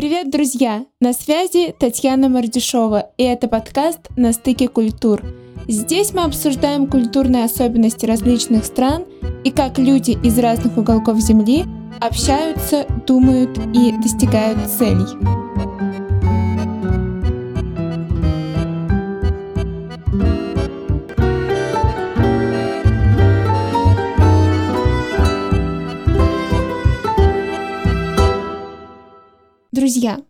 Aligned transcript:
Привет, 0.00 0.30
друзья! 0.30 0.86
На 0.98 1.12
связи 1.12 1.74
Татьяна 1.78 2.30
Мардюшова, 2.30 3.10
и 3.18 3.22
это 3.22 3.48
подкаст 3.48 3.98
«На 4.16 4.32
стыке 4.32 4.66
культур». 4.66 5.20
Здесь 5.68 6.14
мы 6.14 6.22
обсуждаем 6.22 6.86
культурные 6.86 7.44
особенности 7.44 8.06
различных 8.06 8.64
стран 8.64 9.04
и 9.44 9.50
как 9.50 9.76
люди 9.76 10.12
из 10.24 10.38
разных 10.38 10.78
уголков 10.78 11.18
Земли 11.18 11.66
общаются, 12.00 12.86
думают 13.06 13.58
и 13.76 13.92
достигают 13.92 14.70
целей. 14.70 15.89
Друзья, 29.90 30.20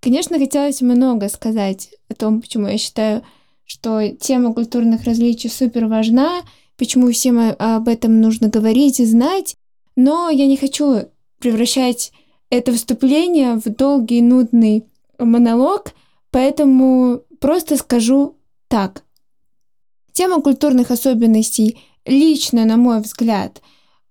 конечно, 0.00 0.38
хотелось 0.38 0.80
много 0.80 1.28
сказать 1.28 1.90
о 2.08 2.14
том, 2.14 2.40
почему 2.40 2.68
я 2.68 2.78
считаю, 2.78 3.22
что 3.66 4.08
тема 4.08 4.54
культурных 4.54 5.04
различий 5.04 5.50
супер 5.50 5.88
важна, 5.88 6.40
почему 6.78 7.12
всем 7.12 7.38
об 7.58 7.86
этом 7.86 8.22
нужно 8.22 8.48
говорить 8.48 9.00
и 9.00 9.04
знать, 9.04 9.56
но 9.94 10.30
я 10.30 10.46
не 10.46 10.56
хочу 10.56 11.10
превращать 11.38 12.12
это 12.48 12.72
выступление 12.72 13.56
в 13.56 13.64
долгий 13.64 14.22
нудный 14.22 14.86
монолог, 15.18 15.92
поэтому 16.30 17.20
просто 17.40 17.76
скажу 17.76 18.38
так. 18.68 19.04
Тема 20.14 20.40
культурных 20.40 20.90
особенностей 20.90 21.78
лично, 22.06 22.64
на 22.64 22.78
мой 22.78 23.02
взгляд, 23.02 23.60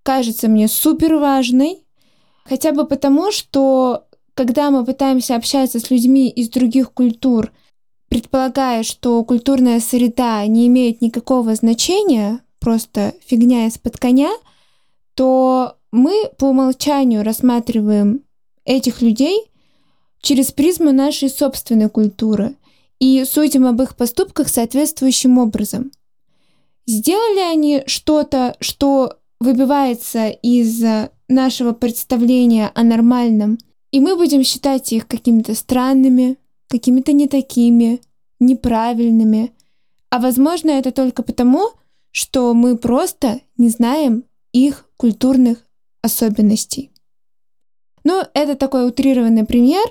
кажется 0.03 0.47
мне 0.47 0.67
супер 0.67 1.16
важной, 1.16 1.80
хотя 2.45 2.73
бы 2.73 2.85
потому, 2.85 3.31
что 3.31 4.05
когда 4.33 4.71
мы 4.71 4.83
пытаемся 4.85 5.35
общаться 5.35 5.79
с 5.79 5.89
людьми 5.89 6.29
из 6.29 6.49
других 6.49 6.91
культур, 6.91 7.51
предполагая, 8.09 8.83
что 8.83 9.23
культурная 9.23 9.80
среда 9.80 10.45
не 10.47 10.67
имеет 10.67 11.02
никакого 11.02 11.55
значения, 11.55 12.39
просто 12.59 13.13
фигня 13.25 13.67
из-под 13.67 13.97
коня, 13.97 14.31
то 15.16 15.77
мы 15.91 16.30
по 16.38 16.45
умолчанию 16.45 17.23
рассматриваем 17.23 18.23
этих 18.66 19.02
людей 19.02 19.39
через 20.21 20.52
призму 20.52 20.91
нашей 20.91 21.30
собственной 21.30 21.89
культуры 21.89 22.55
и 22.99 23.23
судим 23.25 23.67
об 23.67 23.81
их 23.81 23.95
поступках 23.95 24.47
соответствующим 24.47 25.38
образом. 25.38 25.91
Сделали 26.88 27.39
они 27.39 27.83
что-то, 27.86 28.55
что 28.59 29.17
выбивается 29.39 30.30
из 30.30 30.83
нашего 31.27 31.73
представления 31.73 32.71
о 32.73 32.83
нормальном– 32.83 33.59
и 33.94 33.99
мы 33.99 34.17
будем 34.17 34.44
считать 34.44 34.91
их 34.91 35.08
какими-то 35.08 35.53
странными, 35.53 36.38
какими-то 36.67 37.13
не 37.13 37.27
такими, 37.27 38.02
неправильными. 38.39 39.53
А 40.09 40.17
возможно, 40.17 40.72
это 40.72 40.91
только 40.91 41.22
потому, 41.22 41.69
что 42.09 42.55
мы 42.55 42.75
просто 42.75 43.41
не 43.55 43.69
знаем 43.69 44.23
их 44.52 44.89
культурных 44.97 45.67
особенностей. 46.02 46.91
Ну, 48.03 48.23
это 48.33 48.55
такой 48.55 48.88
утрированный 48.88 49.45
пример. 49.45 49.86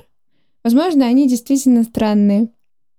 Возможно, 0.65 1.07
они 1.07 1.29
действительно 1.29 1.85
странные. 1.85 2.49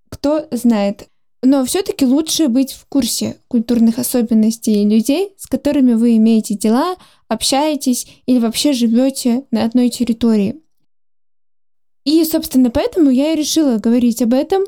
Кто 0.07 0.47
знает. 0.51 1.09
Но 1.41 1.65
все-таки 1.65 2.05
лучше 2.05 2.47
быть 2.47 2.71
в 2.71 2.85
курсе 2.87 3.35
культурных 3.49 3.99
особенностей 3.99 4.87
людей, 4.87 5.33
с 5.35 5.47
которыми 5.47 5.95
вы 5.95 6.15
имеете 6.15 6.55
дела, 6.55 6.95
общаетесь 7.27 8.07
или 8.25 8.39
вообще 8.39 8.71
живете 8.71 9.43
на 9.51 9.65
одной 9.65 9.89
территории. 9.89 10.62
И, 12.05 12.23
собственно, 12.25 12.69
поэтому 12.69 13.09
я 13.09 13.33
и 13.33 13.35
решила 13.35 13.77
говорить 13.77 14.21
об 14.21 14.33
этом. 14.33 14.63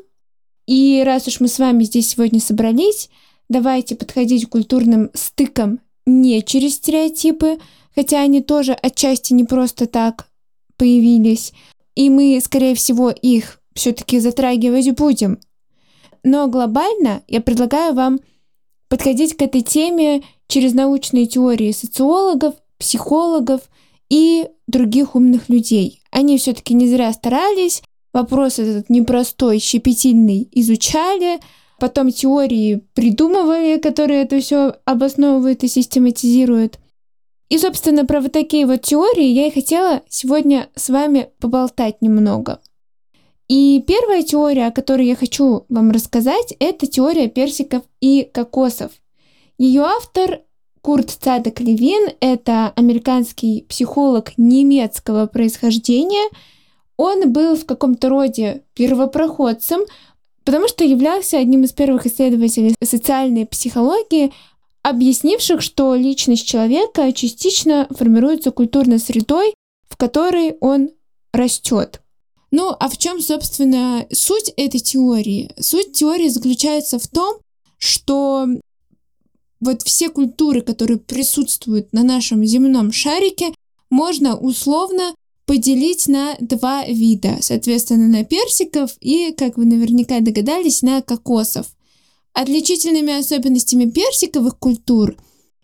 И 0.67 1.03
раз 1.05 1.27
уж 1.27 1.39
мы 1.39 1.47
с 1.47 1.59
вами 1.59 1.83
здесь 1.83 2.09
сегодня 2.09 2.39
собрались, 2.39 3.09
давайте 3.49 3.95
подходить 3.95 4.45
к 4.45 4.49
культурным 4.49 5.11
стыкам 5.13 5.79
не 6.05 6.41
через 6.41 6.75
стереотипы, 6.75 7.59
хотя 7.93 8.21
они 8.21 8.41
тоже 8.41 8.73
отчасти 8.73 9.33
не 9.33 9.43
просто 9.43 9.85
так 9.85 10.27
появились, 10.77 11.53
и 11.95 12.09
мы, 12.09 12.39
скорее 12.43 12.75
всего, 12.75 13.09
их 13.09 13.61
все-таки 13.73 14.19
затрагивать 14.19 14.91
будем. 14.91 15.39
Но 16.23 16.47
глобально 16.47 17.21
я 17.27 17.41
предлагаю 17.41 17.93
вам 17.93 18.19
подходить 18.89 19.35
к 19.35 19.41
этой 19.41 19.61
теме 19.61 20.23
через 20.47 20.73
научные 20.73 21.27
теории 21.27 21.71
социологов, 21.71 22.55
психологов 22.77 23.61
и 24.09 24.47
других 24.67 25.15
умных 25.15 25.49
людей. 25.49 26.01
Они 26.15 26.37
все-таки 26.37 26.73
не 26.73 26.87
зря 26.87 27.11
старались, 27.11 27.83
вопрос 28.13 28.57
этот 28.57 28.89
непростой, 28.89 29.59
щепетильный 29.59 30.47
изучали, 30.53 31.41
потом 31.77 32.09
теории 32.09 32.87
придумывали, 32.93 33.77
которые 33.81 34.21
это 34.21 34.39
все 34.39 34.75
обосновывают 34.85 35.65
и 35.65 35.67
систематизируют. 35.67 36.79
И, 37.49 37.57
собственно, 37.57 38.05
про 38.05 38.21
вот 38.21 38.31
такие 38.31 38.65
вот 38.65 38.83
теории 38.83 39.25
я 39.25 39.47
и 39.47 39.51
хотела 39.51 40.03
сегодня 40.07 40.69
с 40.73 40.87
вами 40.87 41.31
поболтать 41.41 42.01
немного. 42.01 42.61
И 43.49 43.83
первая 43.85 44.23
теория, 44.23 44.67
о 44.67 44.71
которой 44.71 45.07
я 45.07 45.17
хочу 45.17 45.65
вам 45.67 45.91
рассказать, 45.91 46.55
это 46.59 46.87
теория 46.87 47.27
персиков 47.27 47.83
и 47.99 48.23
кокосов. 48.23 48.93
Ее 49.57 49.81
автор 49.81 50.43
Курт 50.85 51.09
Цадек 51.09 51.61
Левин— 51.61 52.11
это 52.19 52.71
американский 52.75 53.65
психолог 53.67 54.37
немецкого 54.37 55.25
происхождения. 55.25 56.29
Он 56.95 57.33
был 57.33 57.55
в 57.55 57.65
каком-то 57.65 58.07
роде 58.07 58.61
первопроходцем, 58.75 59.81
потому 60.43 60.67
что 60.67 60.83
являлся 60.83 61.39
одним 61.39 61.63
из 61.63 61.71
первых 61.71 62.05
исследователей 62.05 62.75
социальной 62.83 63.47
психологии, 63.47 64.31
объяснивших, 64.83 65.63
что 65.63 65.95
личность 65.95 66.45
человека 66.45 67.11
частично 67.13 67.87
формируется 67.89 68.51
культурной 68.51 68.99
средой, 68.99 69.55
в 69.89 69.97
которой 69.97 70.55
он 70.61 70.91
растет. 71.33 72.03
Ну, 72.51 72.75
а 72.79 72.89
в 72.89 72.99
чем, 72.99 73.21
собственно, 73.21 74.05
суть 74.13 74.53
этой 74.55 74.81
теории? 74.81 75.51
Суть 75.59 75.93
теории 75.93 76.27
заключается 76.27 76.99
в 76.99 77.07
том, 77.07 77.37
что 77.79 78.45
вот 79.59 79.81
все 79.83 80.09
культуры, 80.09 80.61
которые 80.61 80.97
присутствуют 80.97 81.93
на 81.93 82.03
нашем 82.03 82.43
земном 82.45 82.91
шарике, 82.91 83.53
можно 83.89 84.37
условно 84.37 85.13
поделить 85.45 86.07
на 86.07 86.35
два 86.39 86.85
вида, 86.85 87.37
соответственно, 87.41 88.07
на 88.07 88.23
персиков 88.23 88.95
и, 88.99 89.31
как 89.31 89.57
вы 89.57 89.65
наверняка 89.65 90.19
догадались, 90.19 90.81
на 90.81 91.01
кокосов. 91.01 91.67
Отличительными 92.33 93.17
особенностями 93.17 93.89
персиковых 93.89 94.57
культур 94.57 95.15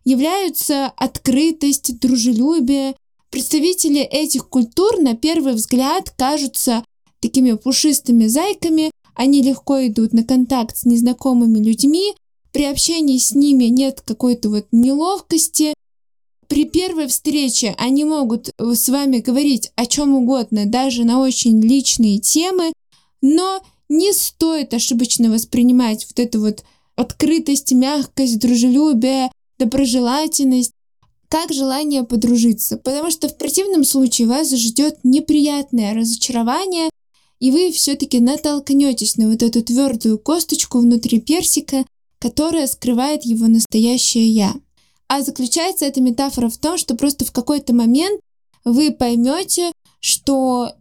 являются 0.05 0.87
открытость, 0.87 1.99
дружелюбие. 1.99 2.95
Представители 3.29 4.01
этих 4.01 4.47
культур 4.47 4.99
на 4.99 5.15
первый 5.15 5.53
взгляд 5.53 6.13
кажутся 6.17 6.83
такими 7.19 7.53
пушистыми 7.53 8.27
зайками, 8.27 8.91
они 9.15 9.41
легко 9.41 9.85
идут 9.85 10.13
на 10.13 10.23
контакт 10.23 10.77
с 10.77 10.85
незнакомыми 10.85 11.59
людьми, 11.59 12.13
при 12.51 12.65
общении 12.65 13.17
с 13.17 13.33
ними 13.33 13.65
нет 13.65 14.01
какой-то 14.01 14.49
вот 14.49 14.67
неловкости. 14.71 15.73
При 16.47 16.65
первой 16.65 17.07
встрече 17.07 17.75
они 17.77 18.03
могут 18.03 18.49
э, 18.49 18.73
с 18.75 18.89
вами 18.89 19.19
говорить 19.19 19.71
о 19.75 19.85
чем 19.85 20.15
угодно, 20.15 20.65
даже 20.65 21.05
на 21.05 21.19
очень 21.19 21.61
личные 21.61 22.19
темы, 22.19 22.73
но 23.21 23.61
не 23.87 24.11
стоит 24.13 24.73
ошибочно 24.73 25.29
воспринимать 25.29 26.05
вот 26.07 26.19
эту 26.19 26.41
вот 26.41 26.63
открытость, 26.95 27.71
мягкость, 27.71 28.39
дружелюбие, 28.39 29.31
доброжелательность 29.57 30.71
как 31.29 31.53
желание 31.53 32.03
подружиться, 32.03 32.75
потому 32.75 33.09
что 33.09 33.29
в 33.29 33.37
противном 33.37 33.85
случае 33.85 34.27
вас 34.27 34.51
ждет 34.53 34.97
неприятное 35.03 35.93
разочарование, 35.93 36.89
и 37.39 37.51
вы 37.51 37.71
все-таки 37.71 38.19
натолкнетесь 38.19 39.15
на 39.15 39.29
вот 39.29 39.41
эту 39.41 39.63
твердую 39.63 40.19
косточку 40.19 40.79
внутри 40.79 41.21
персика, 41.21 41.85
которая 42.21 42.67
скрывает 42.67 43.23
его 43.23 43.47
настоящее 43.47 44.27
«я». 44.27 44.53
А 45.07 45.23
заключается 45.23 45.85
эта 45.85 45.99
метафора 45.99 46.47
в 46.47 46.57
том, 46.57 46.77
что 46.77 46.95
просто 46.95 47.25
в 47.25 47.31
какой-то 47.31 47.73
момент 47.73 48.21
вы 48.63 48.91
поймете, 48.91 49.73
что 49.99 50.71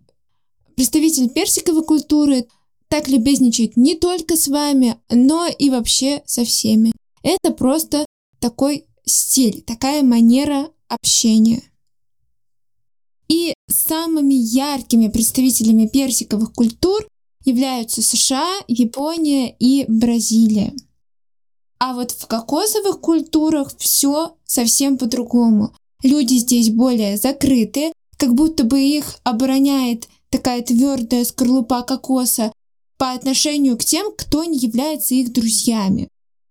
представитель 0.77 1.31
персиковой 1.31 1.83
культуры 1.83 2.47
так 2.89 3.09
любезничает 3.09 3.77
не 3.77 3.97
только 3.97 4.37
с 4.37 4.49
вами, 4.49 5.01
но 5.11 5.47
и 5.47 5.71
вообще 5.71 6.23
со 6.27 6.45
всеми. 6.45 6.93
Это 7.23 7.51
просто 7.53 8.05
такой 8.39 8.87
стиль, 9.05 9.63
такая 9.63 10.03
манера 10.03 10.71
общения. 10.89 11.63
И 13.29 13.55
самыми 13.69 14.35
яркими 14.35 15.09
представителями 15.09 15.87
персиковых 15.87 16.53
культур 16.53 17.07
являются 17.45 18.03
США, 18.03 18.49
Япония 18.69 19.55
и 19.59 19.87
Бразилия. 19.89 20.75
А 21.81 21.95
вот 21.95 22.11
в 22.11 22.27
кокосовых 22.27 23.01
культурах 23.01 23.73
все 23.79 24.37
совсем 24.45 24.99
по-другому. 24.99 25.75
Люди 26.03 26.35
здесь 26.35 26.71
более 26.71 27.17
закрыты, 27.17 27.93
как 28.19 28.35
будто 28.35 28.65
бы 28.65 28.81
их 28.81 29.17
обороняет 29.25 30.09
такая 30.29 30.63
твердая 30.63 31.25
скорлупа 31.25 31.83
кокоса 31.83 32.53
по 32.99 33.13
отношению 33.13 33.79
к 33.79 33.85
тем, 33.85 34.13
кто 34.17 34.45
не 34.45 34.59
является 34.59 35.15
их 35.15 35.33
друзьями. 35.33 36.09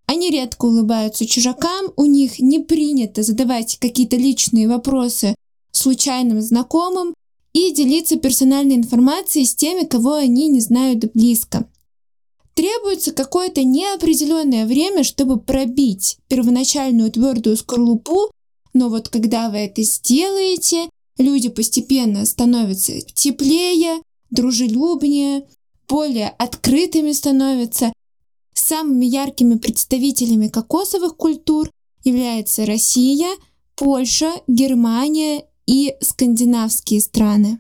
Они 0.07 0.31
редко 0.31 0.65
улыбаются 0.65 1.27
чужакам, 1.27 1.93
у 1.95 2.05
них 2.05 2.39
не 2.39 2.57
принято 2.57 3.21
задавать 3.21 3.77
какие-то 3.77 4.15
личные 4.15 4.67
вопросы 4.67 5.35
случайным 5.71 6.41
знакомым 6.41 7.13
и 7.53 7.71
делиться 7.71 8.17
персональной 8.17 8.75
информацией 8.75 9.45
с 9.45 9.53
теми, 9.53 9.85
кого 9.85 10.13
они 10.13 10.47
не 10.47 10.59
знают 10.59 11.13
близко. 11.13 11.69
Требуется 12.54 13.13
какое-то 13.13 13.63
неопределенное 13.63 14.66
время, 14.66 15.04
чтобы 15.04 15.40
пробить 15.40 16.18
первоначальную 16.28 17.12
твердую 17.12 17.56
скорлупу, 17.56 18.31
но 18.74 18.90
вот 18.90 19.10
когда 19.10 19.50
вы 19.50 19.57
это 19.60 19.81
сделаете, 19.84 20.90
люди 21.18 21.50
постепенно 21.50 22.25
становятся 22.25 23.00
теплее, 23.01 24.01
дружелюбнее, 24.30 25.48
более 25.88 26.30
открытыми 26.30 27.12
становятся. 27.12 27.94
Самыми 28.54 29.06
яркими 29.06 29.56
представителями 29.56 30.48
кокосовых 30.48 31.16
культур 31.16 31.72
являются 32.04 32.66
Россия, 32.66 33.30
Польша, 33.75 34.34
Германия 34.48 35.46
и 35.66 35.96
скандинавские 36.01 37.01
страны. 37.01 37.60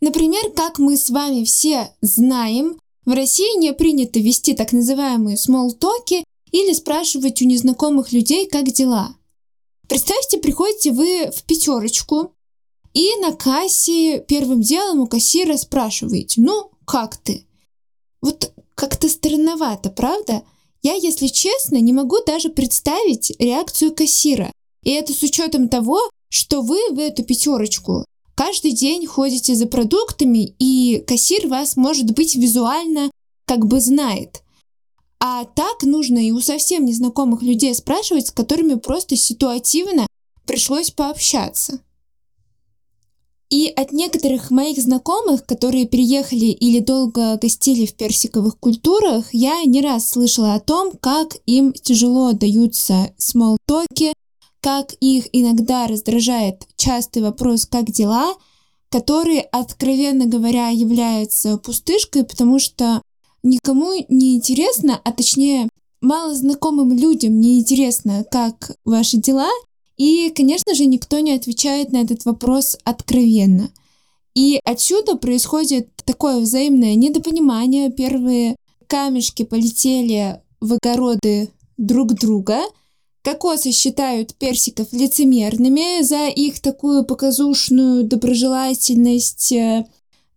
Например, 0.00 0.50
как 0.54 0.78
мы 0.78 0.96
с 0.96 1.10
вами 1.10 1.44
все 1.44 1.92
знаем, 2.00 2.78
в 3.04 3.12
России 3.12 3.58
не 3.58 3.72
принято 3.72 4.20
вести 4.20 4.54
так 4.54 4.72
называемые 4.72 5.36
смолтоки 5.36 6.24
или 6.50 6.72
спрашивать 6.72 7.42
у 7.42 7.46
незнакомых 7.46 8.12
людей, 8.12 8.46
как 8.46 8.70
дела. 8.70 9.16
Представьте, 9.88 10.38
приходите 10.38 10.92
вы 10.92 11.30
в 11.30 11.42
пятерочку 11.44 12.34
и 12.94 13.16
на 13.20 13.32
кассе 13.32 14.20
первым 14.20 14.60
делом 14.60 15.00
у 15.00 15.06
кассира 15.06 15.56
спрашиваете, 15.56 16.40
ну, 16.40 16.70
как 16.84 17.16
ты? 17.16 17.46
Вот 18.20 18.52
как-то 18.74 19.08
странновато, 19.08 19.90
правда? 19.90 20.42
Я, 20.82 20.94
если 20.94 21.28
честно, 21.28 21.76
не 21.76 21.92
могу 21.92 22.18
даже 22.26 22.50
представить 22.50 23.32
реакцию 23.38 23.94
кассира. 23.94 24.52
И 24.82 24.90
это 24.90 25.12
с 25.12 25.22
учетом 25.22 25.68
того, 25.68 26.00
что 26.28 26.60
вы 26.62 26.78
в 26.90 26.98
эту 26.98 27.24
пятерочку 27.24 28.04
каждый 28.34 28.72
день 28.72 29.06
ходите 29.06 29.54
за 29.54 29.66
продуктами, 29.66 30.54
и 30.58 31.02
кассир 31.06 31.48
вас, 31.48 31.76
может 31.76 32.12
быть, 32.12 32.34
визуально 32.36 33.10
как 33.46 33.66
бы 33.66 33.80
знает. 33.80 34.42
А 35.20 35.44
так 35.44 35.82
нужно 35.82 36.18
и 36.18 36.32
у 36.32 36.40
совсем 36.40 36.84
незнакомых 36.84 37.42
людей 37.42 37.74
спрашивать, 37.74 38.28
с 38.28 38.32
которыми 38.32 38.74
просто 38.74 39.16
ситуативно 39.16 40.06
пришлось 40.46 40.90
пообщаться. 40.90 41.80
И 43.52 43.68
от 43.68 43.92
некоторых 43.92 44.50
моих 44.50 44.78
знакомых, 44.78 45.44
которые 45.44 45.86
переехали 45.86 46.46
или 46.46 46.78
долго 46.78 47.36
гостили 47.36 47.84
в 47.84 47.94
персиковых 47.94 48.58
культурах, 48.58 49.26
я 49.32 49.62
не 49.64 49.82
раз 49.82 50.08
слышала 50.08 50.54
о 50.54 50.60
том, 50.60 50.92
как 50.92 51.36
им 51.44 51.74
тяжело 51.74 52.32
даются 52.32 53.12
смолтоки, 53.18 54.14
как 54.62 54.94
их 55.00 55.26
иногда 55.32 55.86
раздражает 55.86 56.66
частый 56.76 57.20
вопрос 57.22 57.66
«как 57.66 57.90
дела?», 57.90 58.34
который, 58.88 59.40
откровенно 59.40 60.26
говоря, 60.26 60.68
является 60.68 61.58
пустышкой, 61.58 62.24
потому 62.24 62.58
что 62.58 63.02
никому 63.42 63.92
не 64.08 64.36
интересно, 64.36 65.00
а 65.02 65.12
точнее 65.12 65.68
мало 66.00 66.34
знакомым 66.34 66.92
людям 66.96 67.40
не 67.40 67.58
интересно, 67.60 68.24
как 68.30 68.76
ваши 68.84 69.16
дела, 69.16 69.48
и, 69.96 70.30
конечно 70.34 70.74
же, 70.74 70.86
никто 70.86 71.18
не 71.20 71.32
отвечает 71.32 71.92
на 71.92 71.98
этот 71.98 72.24
вопрос 72.24 72.76
откровенно. 72.84 73.70
И 74.34 74.60
отсюда 74.64 75.16
происходит 75.16 75.88
такое 76.04 76.40
взаимное 76.40 76.94
недопонимание. 76.94 77.90
Первые 77.90 78.56
камешки 78.86 79.44
полетели 79.44 80.40
в 80.60 80.72
огороды 80.74 81.50
друг 81.76 82.14
друга. 82.14 82.62
Кокосы 83.22 83.70
считают 83.70 84.34
персиков 84.34 84.92
лицемерными 84.92 86.02
за 86.02 86.26
их 86.26 86.60
такую 86.60 87.04
показушную 87.04 88.02
доброжелательность, 88.04 89.52
э, 89.52 89.86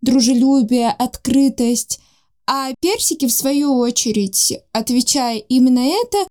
дружелюбие, 0.02 0.90
открытость. 0.90 1.98
А 2.46 2.72
персики, 2.80 3.26
в 3.26 3.32
свою 3.32 3.74
очередь, 3.74 4.60
отвечая 4.72 5.38
именно 5.38 5.80
это, 5.80 6.28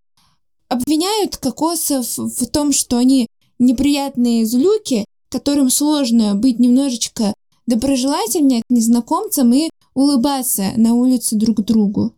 обвиняют 0.69 1.35
кокосов 1.35 2.17
в 2.17 2.45
том, 2.47 2.71
что 2.71 2.97
они 2.97 3.27
неприятные 3.59 4.45
злюки, 4.45 5.03
которым 5.29 5.69
сложно 5.69 6.35
быть 6.35 6.59
немножечко 6.59 7.33
доброжелательнее 7.67 8.61
к 8.61 8.69
незнакомцам 8.69 9.53
и 9.53 9.69
улыбаться 9.93 10.71
на 10.77 10.93
улице 10.93 11.35
друг 11.35 11.65
другу. 11.65 12.13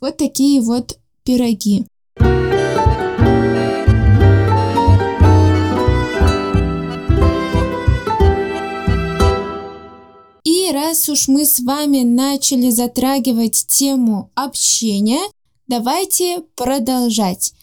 Вот 0.00 0.18
такие 0.18 0.60
вот 0.60 0.98
пироги. 1.24 1.86
Раз 11.02 11.08
уж 11.08 11.28
мы 11.28 11.44
с 11.44 11.58
вами 11.60 12.02
начали 12.02 12.70
затрагивать 12.70 13.66
тему 13.66 14.30
общения, 14.34 15.20
давайте 15.66 16.44
продолжать 16.54 17.54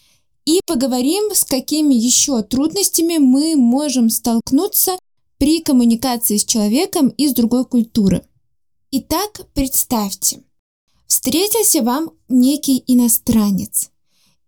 и 0.44 0.60
поговорим, 0.66 1.34
с 1.34 1.44
какими 1.44 1.94
еще 1.94 2.42
трудностями 2.42 3.16
мы 3.16 3.56
можем 3.56 4.10
столкнуться 4.10 4.98
при 5.38 5.60
коммуникации 5.60 6.36
с 6.36 6.44
человеком 6.44 7.08
из 7.08 7.32
другой 7.32 7.64
культуры. 7.64 8.22
Итак, 8.90 9.46
представьте, 9.54 10.42
встретился 11.06 11.82
вам 11.82 12.10
некий 12.28 12.84
иностранец, 12.86 13.90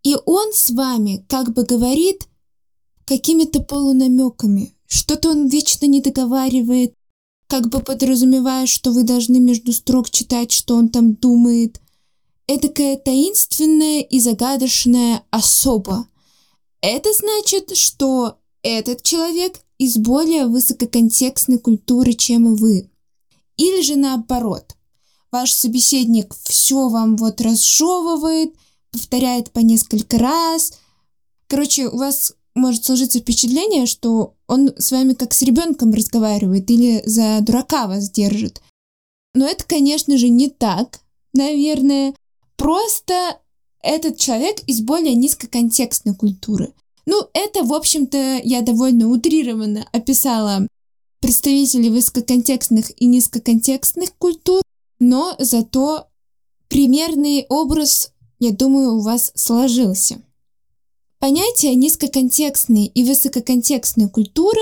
и 0.03 0.17
он 0.27 0.53
с 0.53 0.71
вами 0.71 1.25
как 1.29 1.55
бы 1.55 1.65
говорит 1.65 2.29
какими-то 3.07 3.63
полунамеками, 3.63 4.75
что-то 4.87 5.31
он 5.31 5.47
вечно 5.47 5.87
не 5.87 6.03
договаривает, 6.03 6.95
как 7.53 7.69
бы 7.69 7.81
подразумевая, 7.81 8.65
что 8.65 8.93
вы 8.93 9.03
должны 9.03 9.39
между 9.39 9.75
строк 9.75 10.09
читать, 10.09 10.53
что 10.53 10.75
он 10.75 10.89
там 10.89 11.13
думает– 11.13 11.83
эдакая 12.47 12.97
таинственная 12.97 14.01
и 14.01 14.21
загадочная 14.21 15.23
особа. 15.29 16.07
Это 16.81 17.13
значит, 17.13 17.77
что 17.77 18.39
этот 18.63 19.03
человек 19.03 19.61
из 19.77 19.99
более 19.99 20.47
высококонтекстной 20.47 21.59
культуры, 21.59 22.15
чем 22.15 22.55
вы. 22.55 22.91
Или 23.59 23.83
же 23.83 23.97
наоборот, 23.97 24.75
ваш 25.31 25.53
собеседник 25.53 26.35
все 26.45 26.89
вам 26.89 27.17
вот 27.17 27.43
разжевывает, 27.43 28.55
повторяет 28.91 29.51
по 29.51 29.59
несколько 29.59 30.17
раз. 30.17 30.73
Короче, 31.49 31.89
у 31.89 31.99
вас 31.99 32.33
может 32.55 32.85
сложиться 32.85 33.19
впечатление, 33.19 33.87
что 33.87 34.35
он 34.47 34.73
с 34.77 34.93
вами 34.93 35.15
как 35.15 35.33
с 35.33 35.43
ребенком 35.43 35.93
разговаривает 35.93 36.71
или 36.71 37.03
за 37.05 37.39
дурака 37.41 37.87
вас 37.87 38.11
держит. 38.11 38.61
Но 39.35 39.47
это, 39.47 39.65
конечно 39.65 40.19
же, 40.19 40.29
не 40.29 40.51
так, 40.51 41.01
наверное. 41.33 42.15
Просто 42.57 43.39
этот 43.83 44.19
человек 44.19 44.61
из 44.67 44.81
более 44.81 45.15
низкоконтекстной 45.15 46.15
культуры. 46.15 46.73
Ну, 47.07 47.27
это, 47.33 47.65
в 47.65 47.73
общем-то, 47.73 48.41
я 48.45 48.63
довольно 48.63 49.09
утрированно 49.09 49.89
описала 49.93 50.69
представителей 51.21 51.91
высококонтекстных 51.91 52.93
и 53.01 53.07
низкоконтекстных 53.07 54.15
культур, 54.19 54.63
но 55.01 55.35
зато 55.39 56.07
примерный 56.69 57.47
образ, 57.49 58.13
я 58.39 58.53
думаю, 58.53 58.97
у 58.97 59.01
вас 59.01 59.33
сложился. 59.35 60.23
Понятия 61.23 61.77
низкоконтекстной 61.77 62.87
и 62.87 63.05
высококонтекстной 63.05 64.11
культуры 64.11 64.61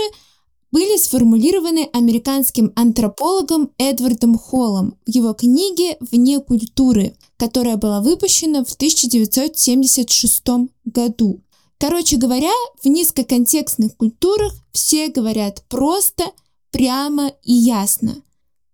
были 0.71 0.99
сформулированы 0.99 1.89
американским 1.95 2.71
антропологом 2.77 3.71
Эдвардом 3.79 4.37
Холлом 4.37 4.99
в 5.07 5.09
его 5.09 5.33
книге 5.33 5.97
«Вне 6.01 6.39
культуры», 6.39 7.17
которая 7.39 7.79
была 7.79 8.03
выпущена 8.03 8.63
в 8.63 8.75
1976 8.75 10.45
году. 10.85 11.41
Короче 11.79 12.19
говоря, 12.19 12.53
в 12.83 12.87
низкоконтекстных 12.87 13.97
культурах 13.97 14.53
все 14.71 15.09
говорят 15.09 15.65
просто, 15.71 16.25
прямо 16.71 17.33
и 17.43 17.55
ясно. 17.55 18.17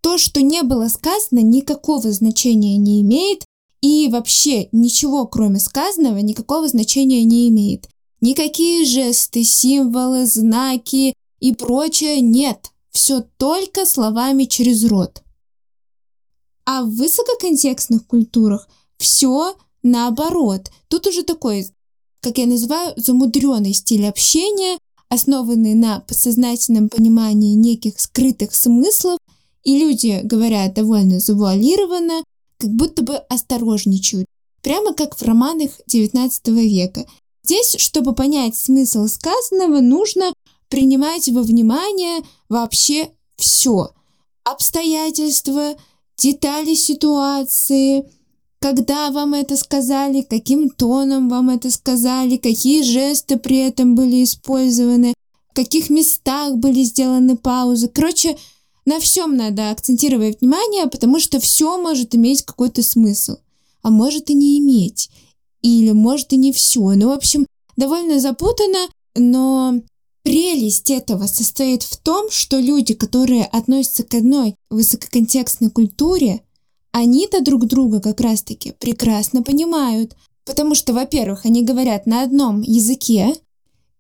То, 0.00 0.18
что 0.18 0.42
не 0.42 0.64
было 0.64 0.88
сказано, 0.88 1.38
никакого 1.38 2.10
значения 2.10 2.78
не 2.78 3.00
имеет, 3.02 3.44
и 3.80 4.09
вообще 4.09 4.68
ничего, 4.73 5.26
кроме 5.26 5.59
сказанного, 5.61 6.18
никакого 6.18 6.68
значения 6.68 7.25
не 7.25 7.49
имеет. 7.49 7.88
Никакие 8.21 8.85
жесты, 8.85 9.45
символы, 9.45 10.26
знаки 10.26 11.14
и 11.40 11.54
прочее 11.54 12.21
нет. 12.21 12.73
Все 12.90 13.25
только 13.37 13.85
словами 13.85 14.45
через 14.45 14.85
рот. 14.85 15.23
А 16.64 16.83
в 16.83 16.90
высококонтекстных 16.97 18.06
культурах 18.06 18.68
все 18.97 19.54
наоборот. 19.83 20.71
Тут 20.88 21.06
уже 21.06 21.23
такой, 21.23 21.68
как 22.21 22.38
я 22.38 22.47
называю, 22.47 22.95
замудренный 22.97 23.75
стиль 23.75 24.06
общения, 24.06 24.78
основанный 25.09 25.75
на 25.75 26.00
подсознательном 26.00 26.88
понимании 26.88 27.54
неких 27.54 28.00
скрытых 28.00 28.54
смыслов 28.54 29.18
И 29.62 29.78
люди 29.78 30.21
говорят 30.25 30.75
довольно 30.75 31.21
завуалированно, 31.21 32.23
как 32.58 32.70
будто 32.70 33.02
бы 33.02 33.16
осторожничают, 33.16 34.26
прямо 34.62 34.94
как 34.94 35.16
в 35.16 35.22
романах 35.22 35.70
XIX 35.90 36.30
века. 36.62 37.06
Здесь, 37.42 37.76
чтобы 37.78 38.14
понять 38.14 38.56
смысл 38.56 39.06
сказанного, 39.06 39.80
нужно 39.80 40.32
принимать 40.68 41.28
во 41.28 41.42
внимание 41.42 42.22
вообще 42.48 43.10
все. 43.36 43.90
Обстоятельства, 44.44 45.76
детали 46.16 46.75
ситуации, 46.75 48.04
когда 48.58 49.10
вам 49.10 49.34
это 49.34 49.56
сказали, 49.56 50.22
каким 50.22 50.70
тоном 50.70 51.28
вам 51.28 51.50
это 51.50 51.70
сказали, 51.70 52.36
какие 52.36 52.82
жесты 52.82 53.36
при 53.36 53.58
этом 53.58 53.94
были 53.94 54.25
использованы, 54.25 55.14
в 55.50 55.54
каких 55.54 55.90
местах 55.90 56.56
были 56.56 56.82
сделаны 56.82 57.36
паузы. 57.36 57.88
Короче, 57.88 58.36
на 58.86 59.00
всем 59.00 59.36
надо 59.36 59.70
акцентировать 59.70 60.40
внимание, 60.40 60.86
потому 60.86 61.18
что 61.18 61.40
все 61.40 61.76
может 61.76 62.14
иметь 62.14 62.42
какой-то 62.42 62.82
смысл, 62.82 63.36
а 63.82 63.90
может 63.90 64.30
и 64.30 64.34
не 64.34 64.58
иметь, 64.58 65.10
или 65.60 65.90
может 65.90 66.32
и 66.32 66.36
не 66.36 66.52
все. 66.52 66.80
Ну, 66.80 67.08
в 67.08 67.12
общем, 67.12 67.46
довольно 67.76 68.20
запутанно, 68.20 68.88
но 69.16 69.74
прелесть 70.22 70.90
этого 70.90 71.26
состоит 71.26 71.82
в 71.82 71.96
том, 71.96 72.30
что 72.30 72.58
люди, 72.58 72.94
которые 72.94 73.44
относятся 73.44 74.04
к 74.04 74.14
одной 74.14 74.54
высококонтекстной 74.70 75.70
культуре, 75.70 76.42
они-то 76.92 77.42
друг 77.42 77.66
друга 77.66 78.00
как 78.00 78.20
раз-таки 78.20 78.72
прекрасно 78.78 79.42
понимают, 79.42 80.16
потому 80.44 80.74
что, 80.74 80.94
во-первых, 80.94 81.44
они 81.44 81.62
говорят 81.62 82.06
на 82.06 82.22
одном 82.22 82.62
языке, 82.62 83.34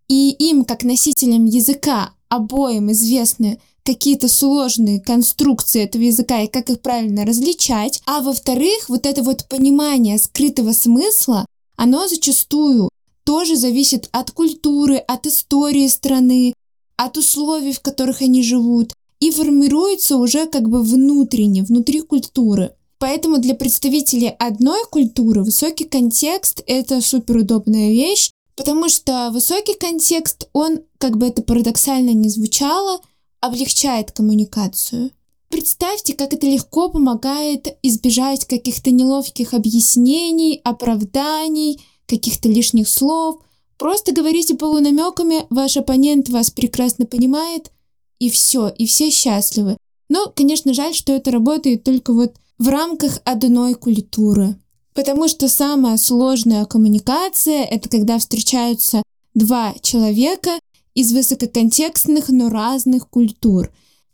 и 0.08 0.30
им, 0.30 0.64
как 0.64 0.84
носителям 0.84 1.44
языка, 1.44 2.12
обоим 2.28 2.92
известны 2.92 3.60
какие-то 3.86 4.28
сложные 4.28 5.00
конструкции 5.00 5.84
этого 5.84 6.02
языка 6.02 6.42
и 6.42 6.48
как 6.48 6.68
их 6.68 6.82
правильно 6.82 7.24
различать. 7.24 8.02
А 8.04 8.20
во-вторых, 8.20 8.88
вот 8.88 9.06
это 9.06 9.22
вот 9.22 9.48
понимание 9.48 10.18
скрытого 10.18 10.72
смысла, 10.72 11.46
оно 11.76 12.08
зачастую 12.08 12.90
тоже 13.24 13.56
зависит 13.56 14.08
от 14.12 14.30
культуры, 14.32 14.96
от 14.96 15.26
истории 15.26 15.86
страны, 15.88 16.52
от 16.96 17.16
условий, 17.16 17.72
в 17.72 17.80
которых 17.80 18.22
они 18.22 18.42
живут, 18.42 18.92
и 19.20 19.30
формируется 19.30 20.16
уже 20.16 20.46
как 20.46 20.68
бы 20.68 20.82
внутренне, 20.82 21.62
внутри 21.62 22.00
культуры. 22.00 22.72
Поэтому 22.98 23.38
для 23.38 23.54
представителей 23.54 24.28
одной 24.38 24.84
культуры 24.90 25.42
высокий 25.42 25.84
контекст— 25.84 26.62
это 26.66 27.00
суперудобная 27.00 27.90
вещь, 27.90 28.30
потому 28.56 28.88
что 28.88 29.30
высокий 29.32 29.74
контекст, 29.74 30.48
он, 30.52 30.80
как 30.98 31.18
бы 31.18 31.26
это 31.26 31.42
парадоксально 31.42 32.10
не 32.10 32.28
звучало, 32.30 33.00
облегчает 33.46 34.12
коммуникацию. 34.12 35.10
Представьте, 35.48 36.14
как 36.14 36.34
это 36.34 36.46
легко 36.46 36.88
помогает 36.88 37.78
избежать 37.82 38.44
каких-то 38.46 38.90
неловких 38.90 39.54
объяснений, 39.54 40.60
оправданий, 40.64 41.80
каких-то 42.06 42.48
лишних 42.48 42.88
слов. 42.88 43.40
Просто 43.78 44.12
говорите 44.12 44.54
полунамеками, 44.54 45.46
ваш 45.50 45.76
оппонент 45.76 46.28
вас 46.28 46.50
прекрасно 46.50 47.06
понимает, 47.06 47.70
и 48.18 48.30
все, 48.30 48.68
и 48.68 48.86
все 48.86 49.10
счастливы. 49.10 49.76
Но, 50.08 50.32
конечно, 50.34 50.72
жаль, 50.74 50.94
что 50.94 51.12
это 51.12 51.30
работает 51.30 51.84
только 51.84 52.12
вот 52.12 52.34
в 52.58 52.68
рамках 52.68 53.20
одной 53.24 53.74
культуры. 53.74 54.56
Потому 54.94 55.28
что 55.28 55.48
самая 55.48 55.98
сложная 55.98 56.64
коммуникация— 56.64 57.64
это 57.70 57.88
когда 57.88 58.18
встречаются 58.18 59.02
два 59.34 59.74
человека 59.82 60.58
из 60.96 61.12
высококонтекстных, 61.12 62.30
но 62.30 62.48
разных 62.48 63.08
культур. 63.08 63.70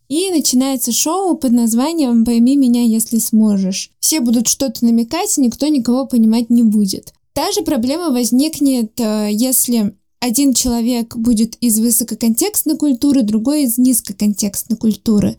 И 0.09 0.31
начинается 0.31 0.93
шоу 0.93 1.37
под 1.37 1.53
названием 1.53 2.27
«Пойми 2.27 2.57
меня, 2.57 2.83
если 2.83 3.19
сможешь». 3.19 3.93
Все 4.01 4.21
будут 4.21 4.49
что-то 4.49 4.85
намекать, 4.85 5.39
никто 5.39 5.69
никого 5.69 6.07
понимать 6.07 6.51
не 6.51 6.65
будет. 6.65 7.15
Та 7.33 7.51
же 7.53 7.63
проблема 7.63 8.11
возникнет, 8.11 9.01
э, 9.01 9.31
если 9.33 9.97
один 10.21 10.53
человек 10.53 11.17
будет 11.17 11.57
из 11.61 11.79
высококонтекстной 11.79 12.77
культуры, 12.77 13.23
другой 13.23 13.63
из 13.63 13.79
низкоконтекстной 13.79 14.77
культуры. 14.77 15.39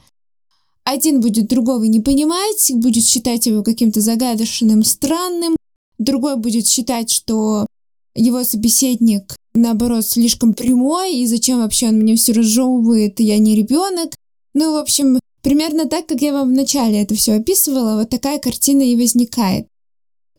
Один 0.86 1.22
будет 1.22 1.48
другого 1.48 1.84
не 1.84 2.00
понимать, 2.00 2.72
будет 2.74 3.04
считать 3.04 3.46
его 3.46 3.64
каким-то 3.64 4.02
загадочным, 4.02 4.84
странным, 4.84 5.56
другой 5.98 6.38
будет 6.38 6.68
считать, 6.68 7.12
что 7.12 7.68
его 8.16 8.44
собеседник, 8.44 9.36
наоборот, 9.54 10.06
слишком 10.06 10.54
прямой, 10.54 11.16
и 11.16 11.28
зачем 11.28 11.60
вообще 11.60 11.88
он 11.88 11.96
мне 11.96 12.16
все 12.16 12.34
разжевывает, 12.34 13.20
я 13.20 13.38
не 13.38 13.56
ребенок. 13.56 14.16
Ну, 14.54 14.74
в 14.74 14.78
общем, 14.78 15.20
примерно 15.42 15.88
так, 15.88 16.08
как 16.08 16.22
я 16.22 16.34
вам 16.34 16.50
вначале 16.50 17.02
это 17.02 17.16
все 17.16 17.34
описывала, 17.34 17.98
вот 18.00 18.10
такая 18.10 18.40
картина 18.40 18.82
и 18.82 18.96
возникает. 18.96 19.68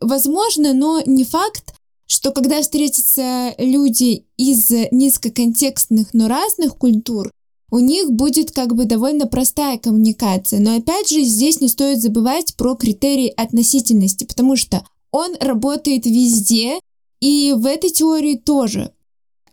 Возможно, 0.01 0.73
но 0.73 1.01
не 1.07 1.25
факт, 1.25 1.75
что 2.07 2.31
когда 2.31 2.61
встретятся 2.61 3.55
люди 3.59 4.25
из 4.37 4.71
низкоконтекстных, 4.91 6.13
но 6.13 6.29
разных 6.29 6.77
культур, 6.77 7.31
у 7.71 7.79
них 7.79 8.13
будет 8.13 8.53
как 8.53 8.75
бы 8.75 8.85
довольно 8.85 9.27
простая 9.27 9.79
коммуникация. 9.79 10.61
Но 10.61 10.77
опять 10.77 11.09
же, 11.09 11.23
здесь 11.23 11.61
не 11.61 11.69
стоит 11.69 12.01
забывать 12.01 12.55
про 12.57 12.77
критерий 12.77 13.29
относительности, 13.29 14.25
потому 14.25 14.57
что 14.57 14.87
он 15.11 15.37
работает 15.41 16.07
везде, 16.07 16.79
и 17.21 17.55
в 17.57 17.67
этой 17.67 17.91
теории 17.91 18.37
тоже. 18.37 18.93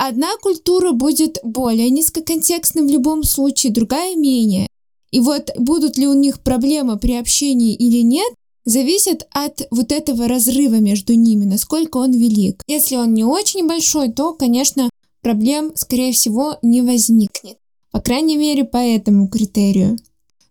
Одна 0.04 0.36
культура 0.38 0.94
будет 0.94 1.38
более 1.44 1.92
низкоконтекстной 1.92 2.88
в 2.88 2.90
любом 2.90 3.24
случае, 3.24 3.72
другая 3.72 4.16
менее. 4.16 4.66
И 5.12 5.20
вот 5.20 5.52
будут 5.60 5.96
ли 5.96 6.08
у 6.08 6.16
них 6.16 6.40
проблемы 6.40 6.98
при 6.98 7.14
общении 7.14 7.76
или 7.76 8.02
нет, 8.02 8.34
зависит 8.66 9.28
от 9.30 9.62
вот 9.70 9.92
этого 9.92 10.28
разрыва 10.28 10.80
между 10.80 11.14
ними, 11.14 11.46
насколько 11.46 11.98
он 11.98 12.14
велик. 12.14 12.64
Если 12.66 12.96
он 12.96 13.14
не 13.14 13.24
очень 13.24 13.68
большой, 13.68 14.12
то, 14.12 14.34
конечно, 14.34 14.90
проблем, 15.22 15.72
скорее 15.76 16.14
всего, 16.14 16.58
не 16.64 16.82
возникнет. 16.82 17.58
По 17.92 18.02
крайней 18.02 18.38
мере, 18.38 18.64
по 18.64 18.78
этому 18.78 19.28
критерию. 19.28 20.00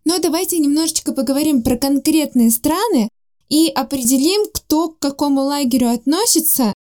Но 0.05 0.17
давайте 0.19 0.59
немножечко 0.59 1.11
поговорим 1.11 1.61
про 1.61 1.75
конкретные 1.75 2.51
страны 2.51 3.09
и 3.49 3.67
определим, 3.67 4.49
кто 4.53 4.87
к 4.87 4.99
какому 4.99 5.41
лагерю 5.41 5.89
относится 5.89 6.73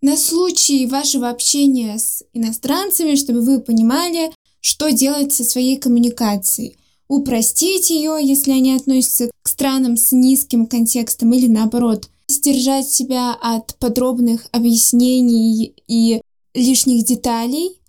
на 0.00 0.16
случай 0.16 0.86
вашего 0.86 1.28
общения 1.28 1.98
с 1.98 2.22
иностранцами, 2.32 3.14
чтобы 3.14 3.40
вы 3.40 3.60
понимали, 3.60 4.32
что 4.60 4.90
делать 4.90 5.32
со 5.32 5.44
своей 5.44 5.76
коммуникацией. 5.78 6.76
Упростить 7.08 7.90
ее, 7.90 8.18
если 8.20 8.50
они 8.50 8.72
относятся 8.72 9.30
к 9.42 9.48
странам 9.48 9.96
с 9.96 10.12
низким 10.12 10.66
контекстом, 10.66 11.32
или 11.32 11.46
наоборот, 11.46 12.10
сдержать 12.28 12.90
себя 12.90 13.32
от 13.34 13.76
подробных 13.78 14.48
объяснений 14.50 15.74
и 15.86 16.20
лишних 16.54 17.04
деталей, 17.04 17.80